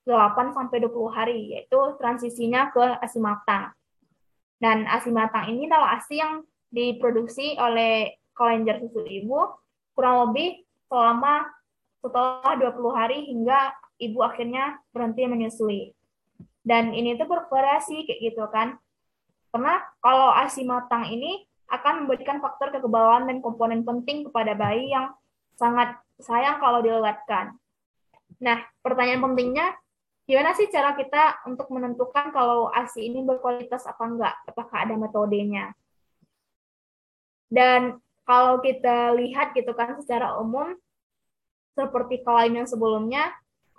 [0.05, 3.73] 8 sampai 20 hari yaitu transisinya ke ASI matang.
[4.61, 9.55] Dan ASI matang ini adalah ASI yang diproduksi oleh kelenjar susu ibu
[9.95, 11.49] kurang lebih selama
[12.05, 15.83] setelah 20 hari hingga ibu akhirnya berhenti menyusui.
[16.65, 18.77] Dan ini tuh bervariasi kayak gitu kan.
[19.55, 25.15] Karena kalau ASI matang ini akan memberikan faktor kekebalan dan komponen penting kepada bayi yang
[25.57, 27.57] sangat sayang kalau dilewatkan.
[28.43, 29.73] Nah, pertanyaan pentingnya,
[30.29, 34.35] gimana sih cara kita untuk menentukan kalau ASI ini berkualitas apa enggak?
[34.49, 35.75] Apakah ada metodenya?
[37.51, 40.75] Dan kalau kita lihat gitu kan secara umum,
[41.77, 43.31] seperti klaim yang sebelumnya,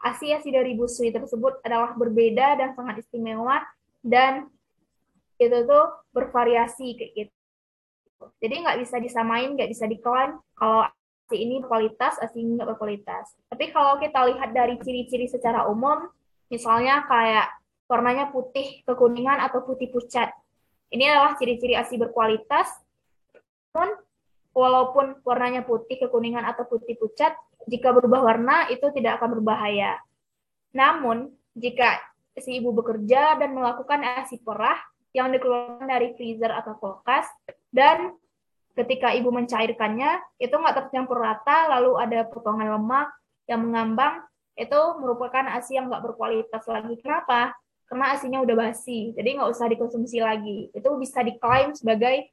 [0.06, 3.64] ASI-ASI dari busui tersebut adalah berbeda dan sangat istimewa
[4.06, 4.52] dan
[5.42, 7.36] itu tuh bervariasi kayak gitu.
[8.40, 10.86] Jadi nggak bisa disamain, nggak bisa diklaim kalau
[11.26, 13.34] ASI ini berkualitas, ASI ini nggak berkualitas.
[13.50, 16.06] Tapi kalau kita lihat dari ciri-ciri secara umum,
[16.54, 17.50] misalnya kayak
[17.90, 20.30] warnanya putih kekuningan atau putih pucat.
[20.94, 22.70] Ini adalah ciri-ciri ASI berkualitas.
[23.74, 23.98] Namun,
[24.54, 27.34] walaupun warnanya putih kekuningan atau putih pucat,
[27.66, 29.98] jika berubah warna itu tidak akan berbahaya.
[30.78, 32.06] Namun, jika
[32.38, 34.78] si ibu bekerja dan melakukan ASI perah
[35.10, 37.26] yang dikeluarkan dari freezer atau kulkas,
[37.74, 38.14] dan
[38.76, 43.08] ketika ibu mencairkannya itu nggak tercampur rata lalu ada potongan lemak
[43.48, 44.22] yang mengambang
[44.56, 46.96] itu merupakan ASI yang nggak berkualitas lagi.
[47.00, 47.56] Kenapa?
[47.88, 50.72] Karena asinya udah basi jadi nggak usah dikonsumsi lagi.
[50.76, 52.32] Itu bisa diklaim sebagai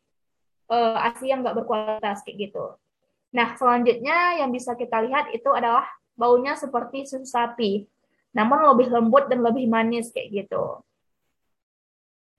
[0.71, 2.75] uh, asi yang nggak berkualitas kayak gitu.
[3.35, 5.87] Nah selanjutnya yang bisa kita lihat itu adalah
[6.19, 7.87] baunya seperti susu sapi
[8.33, 10.81] namun lebih lembut dan lebih manis kayak gitu.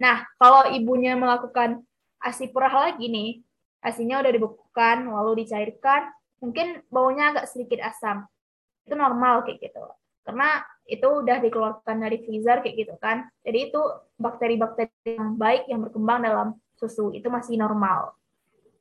[0.02, 1.86] Nah kalau ibunya melakukan
[2.18, 3.32] asi perah lagi nih
[3.84, 6.10] asinya udah dibekukan lalu dicairkan
[6.40, 8.28] mungkin baunya agak sedikit asam.
[8.84, 9.84] Itu normal kayak gitu.
[10.24, 13.28] Karena itu udah dikeluarkan dari freezer kayak gitu kan.
[13.44, 13.82] Jadi itu
[14.20, 18.16] bakteri-bakteri yang baik yang berkembang dalam susu itu masih normal.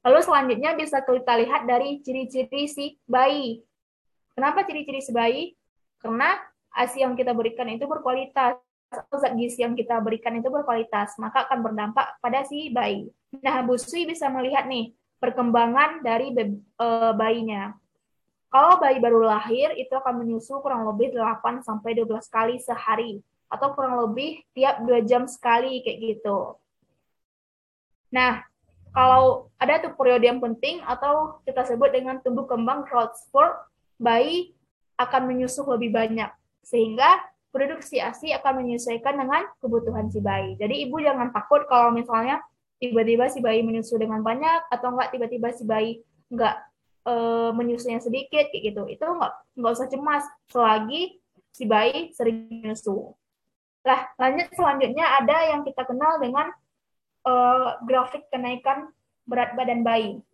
[0.02, 3.62] Lalu selanjutnya bisa kita lihat dari ciri-ciri si bayi.
[4.34, 5.54] Kenapa ciri-ciri si bayi?
[6.02, 6.34] Karena
[6.74, 8.58] asi yang kita berikan itu berkualitas
[8.92, 13.08] zat gizi yang kita berikan itu berkualitas, maka akan berdampak pada si bayi.
[13.40, 16.86] Nah, Bu Sui bisa melihat nih perkembangan dari e,
[17.16, 17.72] bayinya.
[18.52, 23.72] Kalau bayi baru lahir, itu akan menyusu kurang lebih 8 sampai 12 kali sehari atau
[23.72, 26.60] kurang lebih tiap 2 jam sekali kayak gitu.
[28.12, 28.44] Nah,
[28.92, 33.56] kalau ada tuh periode yang penting atau kita sebut dengan tumbuh kembang growth spurt,
[33.96, 34.52] bayi
[35.00, 36.28] akan menyusu lebih banyak
[36.60, 40.56] sehingga produksi ASI akan menyesuaikan dengan kebutuhan si bayi.
[40.56, 42.40] Jadi ibu jangan takut kalau misalnya
[42.80, 46.00] tiba-tiba si bayi menyusu dengan banyak atau enggak tiba-tiba si bayi
[46.32, 46.58] enggak
[47.04, 47.14] e,
[47.52, 48.82] menyusunya sedikit kayak gitu.
[48.88, 51.20] Itu enggak enggak usah cemas selagi
[51.52, 53.12] si bayi sering menyusu.
[53.84, 56.48] Lah, lanjut selanjutnya ada yang kita kenal dengan
[57.22, 57.32] e,
[57.84, 58.88] grafik kenaikan
[59.28, 60.24] berat badan bayi.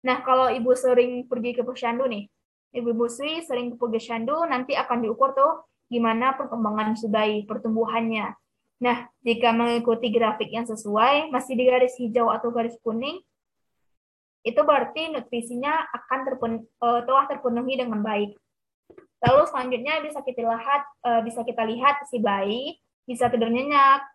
[0.00, 2.24] Nah, kalau ibu sering pergi ke posyandu nih,
[2.72, 8.32] ibu busui sering ke posyandu nanti akan diukur tuh gimana perkembangan si bayi, pertumbuhannya.
[8.80, 13.20] Nah, jika mengikuti grafik yang sesuai, masih di garis hijau atau garis kuning,
[14.40, 18.32] itu berarti nutrisinya akan terpen, uh, telah terpenuhi dengan baik.
[19.20, 22.80] Lalu selanjutnya bisa kita lihat, uh, bisa kita lihat si bayi
[23.10, 24.06] bisa tidur nyenyak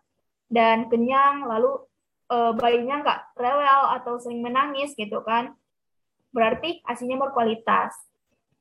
[0.48, 1.84] dan kenyang, lalu
[2.32, 5.52] uh, bayinya nggak rewel atau sering menangis gitu kan.
[6.32, 7.92] Berarti asinya berkualitas.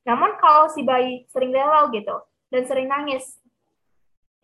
[0.03, 2.19] Namun kalau si bayi sering rewel gitu,
[2.55, 3.35] dan sering nangis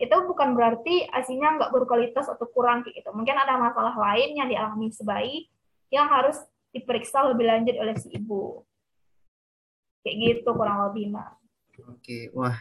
[0.01, 3.05] itu bukan berarti asinya nggak berkualitas atau kurang gitu.
[3.13, 5.45] Mungkin ada masalah lain yang dialami si bayi
[5.93, 6.41] yang harus
[6.73, 8.65] diperiksa lebih lanjut oleh si ibu.
[10.01, 11.37] Kayak gitu kurang lebih, Mak.
[11.85, 12.57] Oke, wah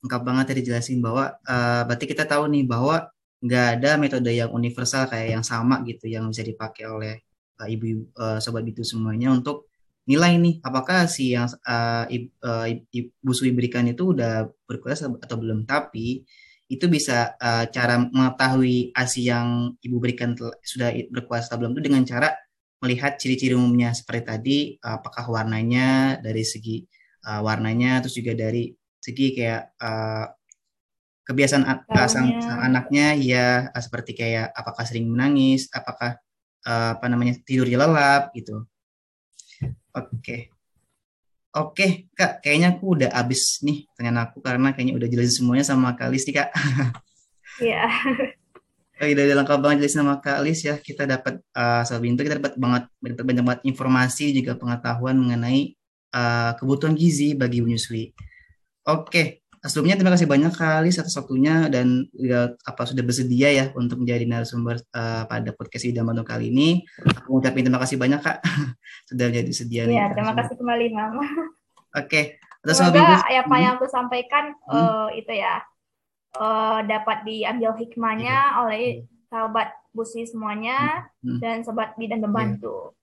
[0.00, 3.12] lengkap banget tadi jelasin bahwa uh, berarti kita tahu nih bahwa
[3.44, 7.20] nggak ada metode yang universal kayak yang sama gitu yang bisa dipakai oleh
[7.60, 9.68] uh, ibu uh, sobat itu semuanya untuk
[10.10, 12.04] nilai nih apakah si yang uh,
[12.42, 15.62] uh, Ibu Sui berikan itu udah berkualitas atau belum.
[15.62, 16.26] Tapi
[16.70, 20.34] itu bisa uh, cara mengetahui ASI yang Ibu berikan
[20.66, 22.34] sudah berkualitas atau belum itu dengan cara
[22.80, 26.80] melihat ciri-ciri umumnya seperti tadi apakah warnanya dari segi
[27.28, 30.26] uh, warnanya terus juga dari segi kayak uh,
[31.26, 31.64] kebiasaan
[32.08, 36.16] sang, sang anaknya ya seperti kayak apakah sering menangis apakah
[36.64, 38.69] uh, apa namanya tidurnya lelap gitu
[39.94, 40.50] Oke.
[41.50, 45.98] Oke, Kak, kayaknya aku udah abis nih dengan aku karena kayaknya udah jelasin semuanya sama
[45.98, 46.50] Kak Lis nih, Kak.
[47.58, 47.90] Iya.
[49.02, 49.10] Yeah.
[49.18, 50.78] udah, udah lengkap banget jelasin sama Kak Lis ya.
[50.78, 55.74] Kita dapat uh, soal bintu, kita dapat banget banyak banget informasi juga pengetahuan mengenai
[56.14, 58.14] uh, kebutuhan gizi bagi menyusui.
[58.86, 64.00] Oke, sebelumnya terima kasih banyak kali atas waktunya dan ya, apa sudah bersedia ya untuk
[64.00, 66.80] menjadi narasumber uh, pada podcast Ida Bandung kali ini.
[67.20, 68.40] Aku ucapin terima kasih banyak kak
[69.12, 69.84] sudah jadi sedia.
[69.84, 71.24] Iya, terima kasih kembali Mama.
[72.00, 72.08] Oke.
[72.08, 72.24] Okay.
[72.72, 74.76] Semoga apa yang aku sampaikan hmm.
[74.76, 75.64] uh, itu ya
[76.36, 78.60] uh, dapat diambil hikmahnya hmm.
[78.64, 78.82] oleh
[79.32, 81.40] sahabat busi semuanya hmm.
[81.40, 82.96] dan sobat bidan membantu.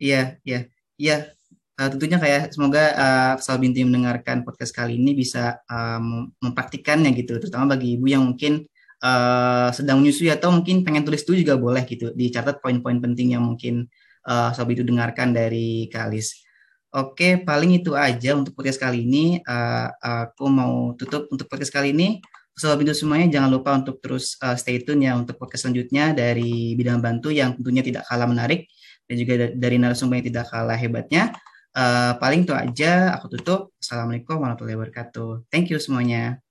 [0.00, 1.37] Iya, iya, iya
[1.78, 7.78] uh, tentunya kayak semoga uh, Salbinti mendengarkan podcast kali ini bisa um, mempraktikannya gitu, terutama
[7.78, 8.66] bagi ibu yang mungkin
[9.00, 13.46] uh, sedang menyusui atau mungkin pengen tulis itu juga boleh gitu, dicatat poin-poin penting yang
[13.46, 13.86] mungkin
[14.26, 16.44] uh, Salbinti dengarkan dari Kalis.
[16.88, 19.44] Oke, paling itu aja untuk podcast kali ini.
[19.44, 22.24] Uh, aku mau tutup untuk podcast kali ini.
[22.58, 26.74] Sobat Bintu semuanya jangan lupa untuk terus uh, stay tune ya untuk podcast selanjutnya dari
[26.74, 28.66] bidang bantu yang tentunya tidak kalah menarik
[29.06, 31.30] dan juga dari narasumber yang tidak kalah hebatnya.
[31.78, 33.70] Uh, paling itu aja, aku tutup.
[33.78, 35.46] Assalamualaikum warahmatullahi wabarakatuh.
[35.46, 36.42] Thank you semuanya.